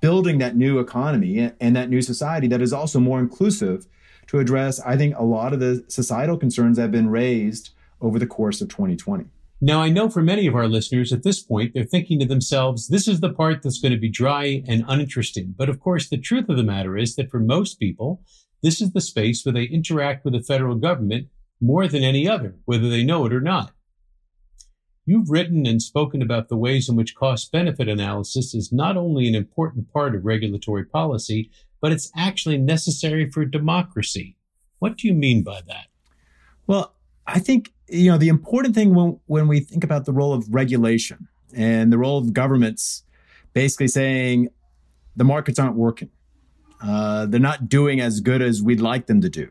building 0.00 0.38
that 0.38 0.56
new 0.56 0.78
economy 0.78 1.50
and 1.60 1.76
that 1.76 1.90
new 1.90 2.02
society 2.02 2.48
that 2.48 2.62
is 2.62 2.72
also 2.72 2.98
more 3.00 3.20
inclusive 3.20 3.86
to 4.28 4.38
address, 4.38 4.80
I 4.80 4.96
think, 4.96 5.16
a 5.16 5.24
lot 5.24 5.52
of 5.52 5.60
the 5.60 5.84
societal 5.88 6.36
concerns 6.36 6.76
that 6.76 6.82
have 6.82 6.92
been 6.92 7.10
raised 7.10 7.70
over 8.00 8.18
the 8.18 8.26
course 8.26 8.60
of 8.60 8.68
2020. 8.68 9.24
Now, 9.60 9.80
I 9.80 9.88
know 9.88 10.10
for 10.10 10.20
many 10.20 10.46
of 10.46 10.54
our 10.54 10.68
listeners 10.68 11.12
at 11.12 11.22
this 11.22 11.42
point, 11.42 11.72
they're 11.72 11.84
thinking 11.84 12.18
to 12.20 12.26
themselves, 12.26 12.88
this 12.88 13.08
is 13.08 13.20
the 13.20 13.32
part 13.32 13.62
that's 13.62 13.80
going 13.80 13.92
to 13.92 13.98
be 13.98 14.10
dry 14.10 14.62
and 14.68 14.84
uninteresting. 14.86 15.54
But 15.56 15.70
of 15.70 15.80
course, 15.80 16.08
the 16.08 16.18
truth 16.18 16.48
of 16.50 16.58
the 16.58 16.62
matter 16.62 16.96
is 16.96 17.16
that 17.16 17.30
for 17.30 17.40
most 17.40 17.80
people, 17.80 18.22
this 18.62 18.82
is 18.82 18.92
the 18.92 19.00
space 19.00 19.44
where 19.44 19.54
they 19.54 19.64
interact 19.64 20.24
with 20.24 20.34
the 20.34 20.42
federal 20.42 20.74
government 20.74 21.28
more 21.60 21.88
than 21.88 22.02
any 22.02 22.28
other, 22.28 22.56
whether 22.66 22.90
they 22.90 23.02
know 23.02 23.24
it 23.24 23.32
or 23.32 23.40
not. 23.40 23.72
You've 25.06 25.30
written 25.30 25.66
and 25.66 25.80
spoken 25.80 26.20
about 26.20 26.48
the 26.48 26.56
ways 26.56 26.88
in 26.88 26.96
which 26.96 27.14
cost 27.14 27.52
benefit 27.52 27.88
analysis 27.88 28.54
is 28.54 28.72
not 28.72 28.96
only 28.96 29.28
an 29.28 29.34
important 29.34 29.92
part 29.92 30.14
of 30.14 30.24
regulatory 30.24 30.84
policy, 30.84 31.50
but 31.80 31.92
it's 31.92 32.10
actually 32.16 32.58
necessary 32.58 33.30
for 33.30 33.44
democracy. 33.44 34.36
What 34.80 34.96
do 34.96 35.06
you 35.06 35.14
mean 35.14 35.42
by 35.42 35.60
that? 35.68 35.86
Well, 36.66 36.96
I 37.26 37.38
think 37.38 37.72
you 37.88 38.10
know 38.10 38.18
the 38.18 38.28
important 38.28 38.74
thing 38.74 38.94
when 38.94 39.18
when 39.26 39.48
we 39.48 39.60
think 39.60 39.84
about 39.84 40.04
the 40.04 40.12
role 40.12 40.32
of 40.32 40.46
regulation 40.52 41.28
and 41.54 41.92
the 41.92 41.98
role 41.98 42.18
of 42.18 42.32
governments 42.32 43.04
basically 43.52 43.88
saying 43.88 44.48
the 45.14 45.24
markets 45.24 45.58
aren't 45.58 45.76
working 45.76 46.10
uh, 46.82 47.26
they're 47.26 47.40
not 47.40 47.68
doing 47.68 48.00
as 48.00 48.20
good 48.20 48.42
as 48.42 48.62
we'd 48.62 48.80
like 48.80 49.06
them 49.06 49.20
to 49.20 49.30
do 49.30 49.48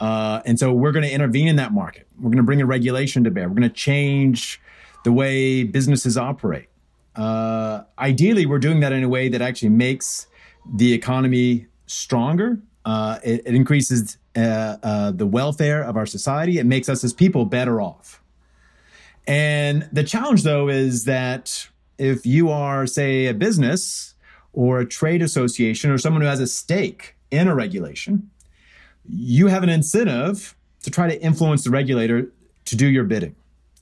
uh, 0.00 0.40
and 0.44 0.58
so 0.58 0.72
we're 0.72 0.92
going 0.92 1.04
to 1.04 1.12
intervene 1.12 1.48
in 1.48 1.56
that 1.56 1.72
market 1.72 2.06
we're 2.18 2.30
going 2.30 2.36
to 2.36 2.42
bring 2.42 2.60
a 2.60 2.66
regulation 2.66 3.24
to 3.24 3.30
bear 3.30 3.48
we're 3.48 3.54
going 3.54 3.68
to 3.68 3.74
change 3.74 4.60
the 5.04 5.12
way 5.12 5.62
businesses 5.62 6.16
operate 6.16 6.68
uh, 7.16 7.82
ideally 7.98 8.46
we're 8.46 8.58
doing 8.58 8.80
that 8.80 8.92
in 8.92 9.02
a 9.02 9.08
way 9.08 9.28
that 9.28 9.42
actually 9.42 9.70
makes 9.70 10.26
the 10.74 10.92
economy 10.92 11.66
stronger 11.86 12.60
uh, 12.84 13.18
it, 13.22 13.42
it, 13.44 13.54
increases 13.54 14.16
uh, 14.34 14.76
uh, 14.82 15.10
the 15.10 15.26
welfare 15.26 15.82
of 15.82 15.96
our 15.96 16.06
society. 16.06 16.58
It 16.58 16.64
makes 16.64 16.88
us 16.88 17.04
as 17.04 17.12
people 17.12 17.44
better 17.44 17.82
off. 17.82 18.22
And 19.26 19.86
the 19.92 20.04
challenge, 20.04 20.42
though, 20.42 20.68
is 20.68 21.04
that 21.04 21.68
if 21.98 22.24
you 22.24 22.48
are, 22.50 22.86
say, 22.86 23.26
a 23.26 23.34
business 23.34 24.14
or 24.54 24.80
a 24.80 24.86
trade 24.86 25.20
association 25.20 25.90
or 25.90 25.98
someone 25.98 26.22
who 26.22 26.28
has 26.28 26.40
a 26.40 26.46
stake 26.46 27.16
in 27.30 27.46
a 27.46 27.54
regulation, 27.54 28.30
you 29.08 29.46
have 29.48 29.62
an 29.62 29.68
incentive 29.68 30.54
to 30.82 30.90
try 30.90 31.08
to 31.08 31.20
influence 31.22 31.64
the 31.64 31.70
regulator 31.70 32.30
to 32.66 32.76
do 32.76 32.86
your 32.86 33.04
bidding, 33.04 33.34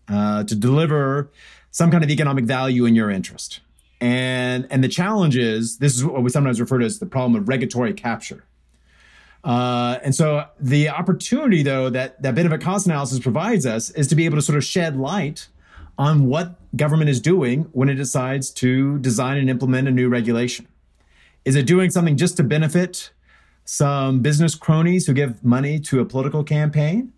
uh, 0.09 0.45
to 0.45 0.55
deliver 0.55 1.31
some 1.71 1.91
kind 1.91 2.03
of 2.03 2.11
economic 2.11 2.45
value 2.45 2.85
in 2.85 2.95
your 2.95 3.11
interest. 3.11 3.61
And, 4.01 4.67
and 4.71 4.85
the 4.85 4.89
challenge 4.89 5.37
is 5.37 5.79
this 5.79 5.97
is 5.97 6.05
what 6.05 6.23
we 6.23 6.31
sometimes 6.31 6.61
refer 6.61 6.79
to 6.79 6.85
as 6.85 6.99
the 6.99 7.07
problem 7.07 7.41
of 7.41 7.49
regulatory 7.49 7.95
capture. 7.95 8.45
Uh, 9.43 9.99
and 10.03 10.15
so 10.15 10.45
the 10.59 10.89
opportunity, 10.89 11.63
though, 11.63 11.89
that 11.91 12.21
that 12.23 12.35
benefit 12.35 12.61
cost 12.61 12.87
analysis 12.87 13.21
provides 13.21 13.65
us 13.65 13.91
is 13.91 14.09
to 14.09 14.17
be 14.17 14.25
able 14.25 14.37
to 14.37 14.43
sort 14.43 14.59
of 14.59 14.65
shed 14.65 14.97
light 14.97 15.49
on 15.99 16.27
what 16.27 16.57
government 16.77 17.09
is 17.09 17.21
doing 17.21 17.63
when 17.73 17.89
it 17.89 17.95
decides 17.95 18.51
to 18.51 18.99
design 18.99 19.39
and 19.39 19.49
implement 19.49 19.89
a 19.89 19.91
new 19.91 20.09
regulation. 20.09 20.67
Is 21.45 21.55
it 21.55 21.65
doing 21.65 21.91
something 21.91 22.17
just 22.17 22.37
to 22.39 22.43
benefit 22.43 23.13
some 23.67 24.21
business 24.23 24.55
cronies 24.55 25.07
who 25.07 25.13
give 25.13 25.45
money 25.45 25.79
to 25.81 26.01
a 26.01 26.05
political 26.05 26.43
campaign? 26.43 27.13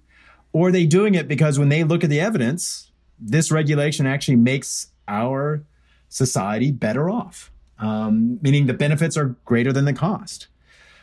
Or 0.52 0.68
are 0.68 0.72
they 0.72 0.86
doing 0.86 1.14
it 1.14 1.28
because 1.28 1.58
when 1.58 1.68
they 1.68 1.84
look 1.84 2.02
at 2.02 2.10
the 2.10 2.20
evidence, 2.20 2.90
this 3.20 3.52
regulation 3.52 4.06
actually 4.06 4.36
makes 4.36 4.88
our 5.06 5.62
society 6.08 6.72
better 6.72 7.10
off, 7.10 7.52
um, 7.78 8.38
meaning 8.42 8.66
the 8.66 8.74
benefits 8.74 9.16
are 9.16 9.36
greater 9.44 9.72
than 9.72 9.84
the 9.84 9.92
cost? 9.92 10.48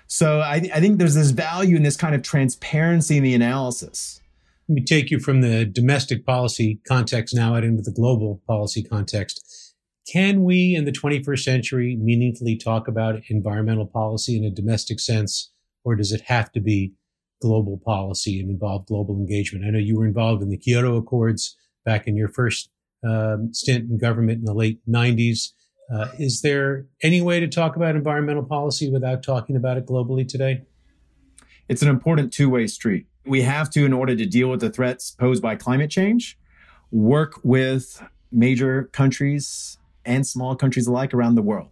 So 0.08 0.40
I, 0.40 0.68
I 0.74 0.80
think 0.80 0.98
there's 0.98 1.16
this 1.16 1.32
value 1.32 1.76
in 1.76 1.84
this 1.84 1.96
kind 1.96 2.16
of 2.16 2.24
transparency 2.24 3.18
in 3.18 3.24
the 3.24 3.36
analysis. 3.36 4.22
Let 4.68 4.76
me 4.76 4.84
take 4.84 5.12
you 5.12 5.20
from 5.20 5.42
the 5.42 5.64
domestic 5.64 6.26
policy 6.26 6.80
context 6.88 7.36
now 7.36 7.56
out 7.56 7.64
into 7.64 7.84
the 7.84 7.92
global 7.92 8.42
policy 8.48 8.82
context. 8.82 9.65
Can 10.08 10.44
we 10.44 10.76
in 10.76 10.86
the 10.86 10.92
21st 10.92 11.40
century 11.40 11.96
meaningfully 12.00 12.56
talk 12.56 12.88
about 12.88 13.22
environmental 13.30 13.88
policy 13.88 14.38
in 14.38 14.44
a 14.44 14.52
domestic 14.52 15.00
sense, 15.00 15.52
or 15.84 15.96
does 15.96 16.12
it 16.12 16.22
have 16.22 16.52
to 16.52 16.60
be 16.60 16.94
global 17.42 17.82
policy 17.84 18.40
and 18.40 18.52
involve 18.52 18.86
global 18.86 19.16
engagement? 19.18 19.66
I 19.66 19.72
know 19.72 19.80
you 19.80 19.98
were 19.98 20.06
involved 20.06 20.44
in 20.44 20.50
the 20.50 20.58
Kyoto 20.58 20.96
Accords 20.98 21.58
back 21.86 22.08
in 22.08 22.16
your 22.16 22.28
first 22.28 22.70
um, 23.04 23.52
stint 23.52 23.90
in 23.90 23.98
government 23.98 24.40
in 24.40 24.46
the 24.46 24.54
late 24.54 24.80
90s. 24.88 25.54
Uh, 25.92 26.08
is 26.20 26.42
there 26.42 26.86
any 27.02 27.22
way 27.22 27.40
to 27.40 27.48
talk 27.48 27.76
about 27.76 27.96
environmental 27.96 28.44
policy 28.44 28.92
without 28.92 29.24
talking 29.24 29.56
about 29.56 29.78
it 29.78 29.88
globally 29.88 30.28
today? 30.28 30.64
It's 31.68 31.82
an 31.82 31.90
important 31.90 32.32
two 32.32 32.50
way 32.50 32.68
street. 32.68 33.08
We 33.26 33.42
have 33.42 33.72
to, 33.72 33.84
in 33.86 33.94
order 33.94 34.16
to 34.16 34.26
deal 34.28 34.50
with 34.50 34.60
the 34.60 34.70
threats 34.70 35.12
posed 35.12 35.42
by 35.42 35.56
climate 35.56 35.90
change, 35.90 36.38
work 36.92 37.40
with 37.44 38.04
major 38.32 38.84
countries 38.94 39.80
and 40.06 40.26
small 40.26 40.56
countries 40.56 40.88
alike 40.88 41.14
around 41.14 41.36
the 41.36 41.42
world. 41.42 41.70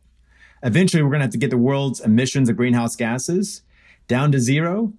Eventually, 0.64 1.04
we're 1.04 1.10
going 1.10 1.20
to 1.20 1.26
have 1.26 1.32
to 1.32 1.38
get 1.38 1.50
the 1.50 1.58
world's 1.58 2.00
emissions 2.00 2.50
of 2.50 2.56
greenhouse 2.56 2.96
gases 2.96 3.62
down 4.08 4.32
to 4.32 4.40
zero 4.40 4.94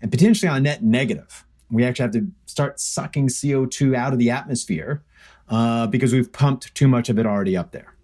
and 0.00 0.10
potentially 0.10 0.48
on 0.48 0.62
net 0.62 0.82
negative. 0.82 1.44
We 1.70 1.84
actually 1.84 2.04
have 2.04 2.12
to 2.12 2.26
start 2.46 2.78
sucking 2.78 3.28
CO2 3.28 3.96
out 3.96 4.12
of 4.12 4.18
the 4.18 4.30
atmosphere 4.30 5.02
uh, 5.48 5.86
because 5.86 6.12
we've 6.12 6.32
pumped 6.32 6.74
too 6.74 6.88
much 6.88 7.08
of 7.08 7.18
it 7.18 7.26
already 7.26 7.56
up 7.56 7.72
there. 7.72 7.94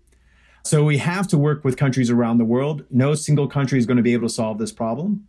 So 0.64 0.85
we 0.85 0.99
have 0.99 1.27
to 1.29 1.38
work 1.38 1.64
with 1.64 1.77
countries 1.77 2.09
around 2.09 2.38
the 2.38 2.45
world. 2.45 2.85
No 2.90 3.14
single 3.14 3.49
country 3.49 3.79
is 3.79 3.87
going 3.87 3.97
to 3.97 4.03
be 4.03 4.12
able 4.12 4.29
to 4.29 4.35
solve 4.35 4.59
this 4.59 4.73
problem. 4.73 5.27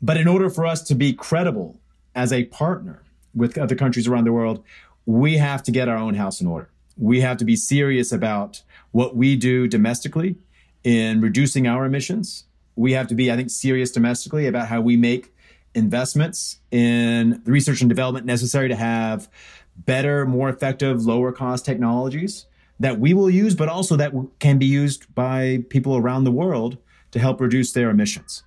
But 0.00 0.16
in 0.16 0.26
order 0.26 0.50
for 0.50 0.66
us 0.66 0.82
to 0.84 0.94
be 0.94 1.12
credible 1.12 1.80
as 2.14 2.32
a 2.32 2.44
partner 2.44 3.02
with 3.34 3.56
other 3.58 3.76
countries 3.76 4.08
around 4.08 4.24
the 4.24 4.32
world, 4.32 4.64
we 5.06 5.36
have 5.36 5.62
to 5.64 5.70
get 5.70 5.88
our 5.88 5.96
own 5.96 6.14
house 6.14 6.40
in 6.40 6.46
order. 6.46 6.71
We 6.96 7.20
have 7.20 7.36
to 7.38 7.44
be 7.44 7.56
serious 7.56 8.12
about 8.12 8.62
what 8.90 9.16
we 9.16 9.36
do 9.36 9.66
domestically 9.66 10.36
in 10.84 11.20
reducing 11.20 11.66
our 11.66 11.84
emissions. 11.84 12.44
We 12.76 12.92
have 12.92 13.06
to 13.08 13.14
be, 13.14 13.30
I 13.30 13.36
think, 13.36 13.50
serious 13.50 13.90
domestically 13.90 14.46
about 14.46 14.68
how 14.68 14.80
we 14.80 14.96
make 14.96 15.34
investments 15.74 16.58
in 16.70 17.40
the 17.44 17.52
research 17.52 17.80
and 17.80 17.88
development 17.88 18.26
necessary 18.26 18.68
to 18.68 18.76
have 18.76 19.28
better, 19.76 20.26
more 20.26 20.48
effective, 20.48 21.04
lower 21.04 21.32
cost 21.32 21.64
technologies 21.64 22.46
that 22.80 22.98
we 22.98 23.14
will 23.14 23.30
use, 23.30 23.54
but 23.54 23.68
also 23.68 23.96
that 23.96 24.12
can 24.38 24.58
be 24.58 24.66
used 24.66 25.14
by 25.14 25.64
people 25.70 25.96
around 25.96 26.24
the 26.24 26.32
world 26.32 26.78
to 27.12 27.18
help 27.18 27.40
reduce 27.40 27.72
their 27.72 27.90
emissions. 27.90 28.42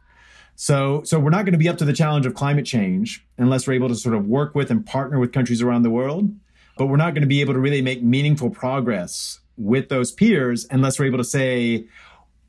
So, 0.55 1.03
so 1.03 1.19
we're 1.19 1.29
not 1.29 1.45
going 1.45 1.53
to 1.53 1.59
be 1.59 1.69
up 1.69 1.77
to 1.79 1.85
the 1.85 1.93
challenge 1.93 2.25
of 2.25 2.33
climate 2.33 2.65
change 2.65 3.25
unless 3.37 3.67
we're 3.67 3.73
able 3.73 3.89
to 3.89 3.95
sort 3.95 4.15
of 4.15 4.27
work 4.27 4.55
with 4.55 4.71
and 4.71 4.85
partner 4.85 5.19
with 5.19 5.31
countries 5.31 5.61
around 5.61 5.83
the 5.83 5.89
world. 5.89 6.33
But 6.77 6.87
we're 6.87 6.97
not 6.97 7.13
going 7.13 7.21
to 7.21 7.27
be 7.27 7.41
able 7.41 7.53
to 7.53 7.59
really 7.59 7.81
make 7.81 8.03
meaningful 8.03 8.49
progress 8.49 9.39
with 9.57 9.89
those 9.89 10.11
peers 10.11 10.67
unless 10.69 10.99
we're 10.99 11.05
able 11.05 11.17
to 11.17 11.23
say 11.23 11.85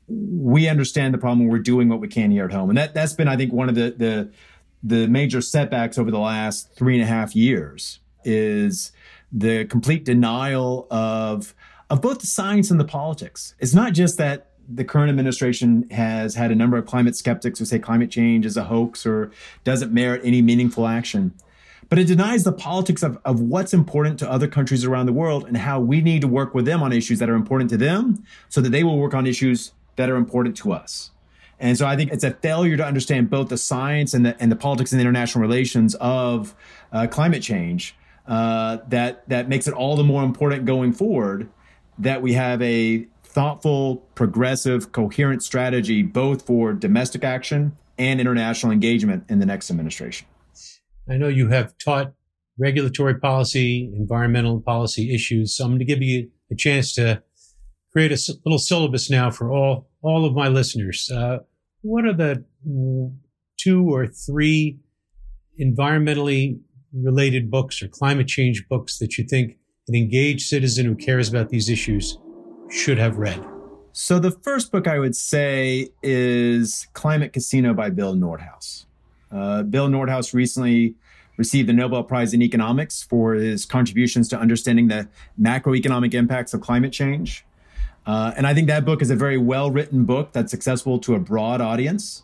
we 0.07 0.67
understand 0.67 1.13
the 1.13 1.17
problem. 1.17 1.47
We're 1.47 1.59
doing 1.59 1.89
what 1.89 1.99
we 1.99 2.07
can 2.07 2.31
here 2.31 2.45
at 2.45 2.51
home, 2.51 2.69
and 2.69 2.77
that 2.77 2.93
that's 2.93 3.13
been, 3.13 3.27
I 3.27 3.35
think, 3.35 3.53
one 3.53 3.69
of 3.69 3.75
the 3.75 3.91
the 3.97 4.31
the 4.83 5.07
major 5.07 5.41
setbacks 5.41 5.97
over 5.97 6.11
the 6.11 6.19
last 6.19 6.73
three 6.75 6.93
and 6.93 7.03
a 7.03 7.07
half 7.07 7.35
years 7.35 7.99
is 8.23 8.91
the 9.31 9.65
complete 9.65 10.05
denial 10.05 10.87
of 10.89 11.53
of 11.89 12.01
both 12.01 12.19
the 12.19 12.27
science 12.27 12.71
and 12.71 12.79
the 12.79 12.85
politics. 12.85 13.55
It's 13.59 13.73
not 13.73 13.93
just 13.93 14.17
that 14.17 14.51
the 14.69 14.83
current 14.83 15.09
administration 15.09 15.89
has 15.91 16.35
had 16.35 16.51
a 16.51 16.55
number 16.55 16.77
of 16.77 16.85
climate 16.85 17.15
skeptics 17.15 17.59
who 17.59 17.65
say 17.65 17.79
climate 17.79 18.11
change 18.11 18.45
is 18.45 18.57
a 18.57 18.65
hoax 18.65 19.05
or 19.05 19.31
doesn't 19.63 19.93
merit 19.93 20.21
any 20.23 20.41
meaningful 20.41 20.87
action. 20.87 21.33
But 21.89 21.99
it 21.99 22.05
denies 22.05 22.43
the 22.43 22.51
politics 22.51 23.01
of, 23.01 23.17
of 23.23 23.39
what's 23.39 23.73
important 23.73 24.19
to 24.19 24.29
other 24.29 24.47
countries 24.47 24.83
around 24.83 25.05
the 25.05 25.13
world 25.13 25.45
and 25.47 25.55
how 25.55 25.79
we 25.79 26.01
need 26.01 26.21
to 26.21 26.27
work 26.27 26.53
with 26.53 26.65
them 26.65 26.83
on 26.83 26.91
issues 26.91 27.19
that 27.19 27.29
are 27.29 27.35
important 27.35 27.69
to 27.69 27.77
them 27.77 28.23
so 28.49 28.59
that 28.61 28.69
they 28.69 28.83
will 28.83 28.97
work 28.97 29.13
on 29.13 29.25
issues 29.25 29.71
that 29.95 30.09
are 30.09 30.15
important 30.15 30.57
to 30.57 30.73
us. 30.73 31.11
And 31.59 31.77
so 31.77 31.87
I 31.87 31.95
think 31.95 32.11
it's 32.11 32.23
a 32.23 32.31
failure 32.31 32.77
to 32.77 32.85
understand 32.85 33.29
both 33.29 33.49
the 33.49 33.57
science 33.57 34.13
and 34.13 34.25
the, 34.25 34.39
and 34.41 34.51
the 34.51 34.55
politics 34.55 34.91
and 34.91 34.99
the 34.99 35.01
international 35.01 35.41
relations 35.41 35.95
of 35.95 36.53
uh, 36.91 37.07
climate 37.07 37.41
change 37.41 37.95
uh, 38.27 38.77
that 38.89 39.27
that 39.29 39.47
makes 39.47 39.67
it 39.67 39.73
all 39.73 39.95
the 39.95 40.03
more 40.03 40.23
important 40.23 40.65
going 40.65 40.93
forward 40.93 41.49
that 41.97 42.21
we 42.21 42.33
have 42.33 42.61
a 42.61 43.07
thoughtful, 43.23 43.97
progressive, 44.15 44.91
coherent 44.91 45.41
strategy 45.41 46.03
both 46.03 46.45
for 46.45 46.73
domestic 46.73 47.23
action 47.23 47.75
and 47.97 48.19
international 48.19 48.71
engagement 48.71 49.23
in 49.29 49.39
the 49.39 49.45
next 49.45 49.71
administration. 49.71 50.27
I 51.09 51.17
know 51.17 51.27
you 51.27 51.47
have 51.49 51.77
taught 51.77 52.13
regulatory 52.57 53.19
policy, 53.19 53.91
environmental 53.95 54.61
policy 54.61 55.13
issues. 55.13 55.55
So 55.55 55.63
I'm 55.63 55.71
going 55.71 55.79
to 55.79 55.85
give 55.85 56.01
you 56.01 56.29
a 56.51 56.55
chance 56.55 56.93
to 56.95 57.21
create 57.91 58.11
a 58.11 58.37
little 58.45 58.59
syllabus 58.59 59.09
now 59.09 59.31
for 59.31 59.51
all 59.51 59.89
all 60.01 60.25
of 60.25 60.33
my 60.33 60.47
listeners. 60.47 61.09
Uh, 61.11 61.39
what 61.81 62.05
are 62.05 62.13
the 62.13 62.43
two 63.57 63.93
or 63.93 64.07
three 64.07 64.77
environmentally 65.59 66.59
related 66.93 67.49
books 67.49 67.81
or 67.81 67.87
climate 67.87 68.27
change 68.27 68.67
books 68.69 68.99
that 68.99 69.17
you 69.17 69.23
think 69.25 69.57
an 69.87 69.95
engaged 69.95 70.47
citizen 70.47 70.85
who 70.85 70.95
cares 70.95 71.29
about 71.29 71.49
these 71.49 71.69
issues 71.69 72.17
should 72.69 72.97
have 72.97 73.17
read? 73.17 73.43
So, 73.93 74.19
the 74.19 74.31
first 74.31 74.71
book 74.71 74.87
I 74.87 74.99
would 74.99 75.15
say 75.15 75.89
is 76.03 76.87
Climate 76.93 77.33
Casino 77.33 77.73
by 77.73 77.89
Bill 77.89 78.15
Nordhaus. 78.15 78.86
Uh, 79.31 79.63
Bill 79.63 79.87
Nordhaus 79.87 80.33
recently 80.33 80.95
received 81.37 81.69
the 81.69 81.73
Nobel 81.73 82.03
Prize 82.03 82.33
in 82.33 82.41
Economics 82.41 83.03
for 83.03 83.35
his 83.35 83.65
contributions 83.65 84.27
to 84.29 84.39
understanding 84.39 84.87
the 84.87 85.07
macroeconomic 85.39 86.13
impacts 86.13 86.53
of 86.53 86.61
climate 86.61 86.91
change. 86.91 87.45
Uh, 88.05 88.33
and 88.35 88.47
I 88.47 88.53
think 88.53 88.67
that 88.67 88.85
book 88.85 89.01
is 89.01 89.09
a 89.09 89.15
very 89.15 89.37
well 89.37 89.69
written 89.69 90.05
book 90.05 90.31
that's 90.31 90.53
accessible 90.53 90.97
to 90.99 91.15
a 91.15 91.19
broad 91.19 91.61
audience 91.61 92.23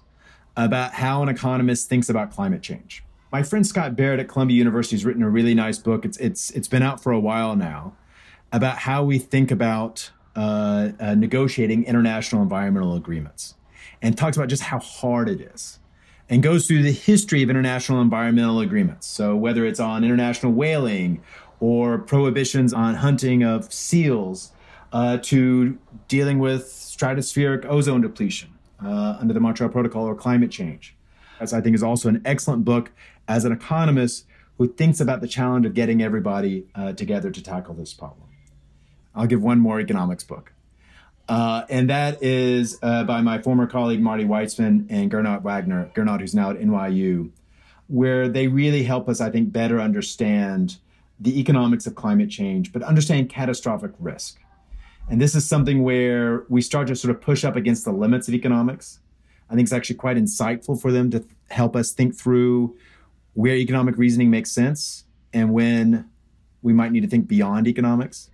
about 0.55 0.93
how 0.93 1.21
an 1.23 1.29
economist 1.29 1.89
thinks 1.89 2.09
about 2.09 2.31
climate 2.31 2.61
change. 2.61 3.03
My 3.31 3.43
friend 3.43 3.65
Scott 3.65 3.95
Barrett 3.95 4.19
at 4.19 4.27
Columbia 4.27 4.57
University 4.57 4.95
has 4.95 5.05
written 5.05 5.23
a 5.23 5.29
really 5.29 5.55
nice 5.55 5.79
book. 5.79 6.05
It's, 6.05 6.17
it's, 6.17 6.51
it's 6.51 6.67
been 6.67 6.83
out 6.83 7.01
for 7.01 7.11
a 7.11 7.19
while 7.19 7.55
now 7.55 7.95
about 8.51 8.77
how 8.77 9.03
we 9.03 9.17
think 9.17 9.49
about 9.51 10.11
uh, 10.35 10.91
uh, 10.99 11.15
negotiating 11.15 11.83
international 11.85 12.41
environmental 12.43 12.95
agreements 12.95 13.55
and 14.01 14.17
talks 14.17 14.37
about 14.37 14.49
just 14.49 14.63
how 14.63 14.79
hard 14.79 15.27
it 15.27 15.41
is 15.41 15.79
and 16.29 16.41
goes 16.41 16.67
through 16.67 16.83
the 16.83 16.91
history 16.91 17.43
of 17.43 17.49
international 17.49 18.01
environmental 18.01 18.59
agreements. 18.59 19.07
So, 19.07 19.35
whether 19.35 19.65
it's 19.65 19.79
on 19.79 20.03
international 20.03 20.51
whaling 20.51 21.21
or 21.59 21.97
prohibitions 21.97 22.73
on 22.73 22.95
hunting 22.95 23.43
of 23.43 23.71
seals 23.71 24.51
uh, 24.91 25.17
to 25.23 25.77
dealing 26.07 26.39
with 26.39 26.65
stratospheric 26.65 27.65
ozone 27.65 28.01
depletion 28.01 28.49
uh, 28.83 29.17
under 29.19 29.33
the 29.33 29.39
Montreal 29.39 29.71
Protocol 29.71 30.05
or 30.05 30.15
climate 30.15 30.51
change. 30.51 30.95
As 31.39 31.53
I 31.53 31.61
think 31.61 31.75
is 31.75 31.83
also 31.83 32.09
an 32.09 32.21
excellent 32.25 32.63
book 32.63 32.91
as 33.27 33.45
an 33.45 33.51
economist 33.51 34.25
who 34.57 34.67
thinks 34.67 34.99
about 34.99 35.21
the 35.21 35.27
challenge 35.27 35.65
of 35.65 35.73
getting 35.73 36.01
everybody 36.01 36.65
uh, 36.75 36.93
together 36.93 37.31
to 37.31 37.41
tackle 37.41 37.73
this 37.73 37.93
problem. 37.93 38.27
I'll 39.15 39.27
give 39.27 39.41
one 39.41 39.59
more 39.59 39.79
economics 39.79 40.23
book. 40.23 40.53
Uh, 41.29 41.63
and 41.69 41.89
that 41.89 42.21
is 42.21 42.77
uh, 42.81 43.03
by 43.05 43.21
my 43.21 43.41
former 43.41 43.65
colleague 43.65 44.01
Marty 44.01 44.25
Weitzman 44.25 44.87
and 44.89 45.09
Gernot 45.09 45.41
Wagner, 45.41 45.89
Gernot, 45.95 46.19
who's 46.19 46.35
now 46.35 46.49
at 46.49 46.59
NYU, 46.59 47.31
where 47.87 48.27
they 48.27 48.47
really 48.47 48.83
help 48.83 49.07
us, 49.07 49.21
I 49.21 49.29
think, 49.29 49.51
better 49.51 49.79
understand 49.79 50.77
the 51.19 51.39
economics 51.39 51.87
of 51.87 51.95
climate 51.95 52.29
change, 52.29 52.73
but 52.73 52.83
understand 52.83 53.29
catastrophic 53.29 53.91
risk. 53.99 54.39
And 55.09 55.21
this 55.21 55.35
is 55.35 55.47
something 55.47 55.83
where 55.83 56.43
we 56.49 56.61
start 56.61 56.87
to 56.87 56.95
sort 56.95 57.15
of 57.15 57.21
push 57.21 57.43
up 57.43 57.55
against 57.55 57.85
the 57.85 57.91
limits 57.91 58.27
of 58.27 58.33
economics. 58.33 58.99
I 59.49 59.55
think 59.55 59.65
it's 59.65 59.73
actually 59.73 59.97
quite 59.97 60.17
insightful 60.17 60.79
for 60.79 60.91
them 60.91 61.11
to 61.11 61.19
th- 61.19 61.31
help 61.49 61.75
us 61.75 61.91
think 61.91 62.15
through 62.15 62.75
where 63.33 63.55
economic 63.55 63.97
reasoning 63.97 64.29
makes 64.29 64.51
sense 64.51 65.03
and 65.33 65.51
when 65.51 66.09
we 66.61 66.73
might 66.73 66.91
need 66.91 67.01
to 67.01 67.07
think 67.07 67.27
beyond 67.27 67.67
economics. 67.67 68.29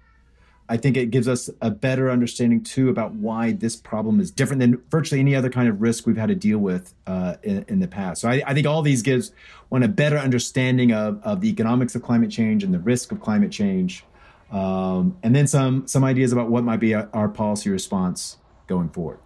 I 0.70 0.78
think 0.78 0.98
it 0.98 1.08
gives 1.08 1.28
us 1.28 1.50
a 1.62 1.72
better 1.72 2.12
understanding 2.12 2.64
too 2.64 2.90
about 2.90 3.14
why 3.16 3.54
this 3.54 3.76
problem 3.76 4.20
is 4.20 4.30
different 4.30 4.60
than 4.60 4.80
virtually 4.92 5.20
any 5.20 5.36
other 5.36 5.50
kind 5.50 5.68
of 5.68 5.82
risk 5.82 6.06
we've 6.06 6.16
had 6.16 6.30
to 6.30 6.36
deal 6.36 6.60
with 6.60 6.94
uh, 7.08 7.38
in, 7.42 7.66
in, 7.68 7.80
the 7.80 7.88
past. 7.88 8.22
So 8.22 8.30
I, 8.30 8.44
I, 8.46 8.54
think 8.54 8.68
all 8.68 8.84
these 8.84 9.02
gives 9.02 9.32
one 9.70 9.82
a 9.82 9.88
better 9.88 10.20
understanding 10.20 10.94
of, 10.94 11.20
of 11.24 11.42
the 11.42 11.50
economics 11.50 11.96
of 11.96 12.04
climate 12.04 12.30
change 12.30 12.64
and 12.64 12.72
the 12.72 12.80
risk 12.80 13.12
of 13.12 13.20
climate 13.20 13.52
change, 13.52 14.06
um, 14.52 15.18
and 15.24 15.36
then 15.36 15.48
some 15.48 15.88
some 15.88 16.04
ideas 16.04 16.32
about 16.32 16.52
what 16.52 16.64
might 16.64 16.80
be 16.80 16.94
a, 16.94 17.10
our 17.14 17.30
policy 17.30 17.72
response 17.72 18.38
going 18.68 18.90
forward. 18.90 19.18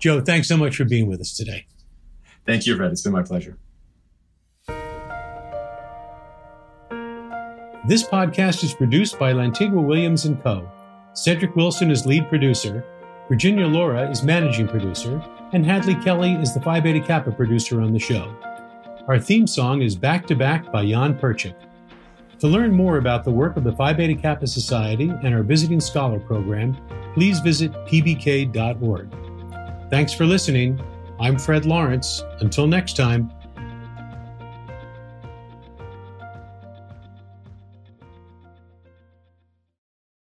Joe, 0.00 0.20
thanks 0.20 0.48
so 0.48 0.56
much 0.56 0.74
for 0.74 0.84
being 0.84 1.06
with 1.06 1.20
us 1.20 1.36
today. 1.36 1.66
Thank 2.46 2.66
you, 2.66 2.76
Fred. 2.76 2.90
It's 2.90 3.02
been 3.02 3.12
my 3.12 3.22
pleasure. 3.22 3.58
This 7.86 8.02
podcast 8.02 8.64
is 8.64 8.74
produced 8.74 9.20
by 9.20 9.32
Lantigua 9.32 9.82
Williams 9.82 10.24
and 10.24 10.42
Co 10.42 10.68
Cedric 11.12 11.56
Wilson 11.56 11.90
is 11.90 12.06
lead 12.06 12.28
producer, 12.28 12.84
Virginia 13.28 13.66
Laura 13.66 14.08
is 14.08 14.22
managing 14.22 14.68
producer, 14.68 15.22
and 15.52 15.66
Hadley 15.66 15.96
Kelly 15.96 16.34
is 16.34 16.54
the 16.54 16.60
Phi 16.60 16.78
Beta 16.78 17.00
Kappa 17.00 17.32
producer 17.32 17.80
on 17.80 17.92
the 17.92 17.98
show. 17.98 18.34
Our 19.08 19.18
theme 19.18 19.46
song 19.46 19.82
is 19.82 19.96
Back 19.96 20.26
to 20.28 20.36
Back 20.36 20.70
by 20.70 20.86
Jan 20.86 21.18
Perchik. 21.18 21.56
To 22.38 22.46
learn 22.46 22.72
more 22.72 22.98
about 22.98 23.24
the 23.24 23.30
work 23.32 23.56
of 23.56 23.64
the 23.64 23.72
Phi 23.72 23.92
Beta 23.92 24.14
Kappa 24.14 24.46
Society 24.46 25.10
and 25.24 25.34
our 25.34 25.42
Visiting 25.42 25.80
Scholar 25.80 26.20
program, 26.20 26.76
please 27.12 27.40
visit 27.40 27.72
pbk.org. 27.86 29.12
Thanks 29.90 30.14
for 30.14 30.26
listening. 30.26 30.80
I'm 31.18 31.38
Fred 31.38 31.66
Lawrence. 31.66 32.22
Until 32.38 32.68
next 32.68 32.96
time. 32.96 33.32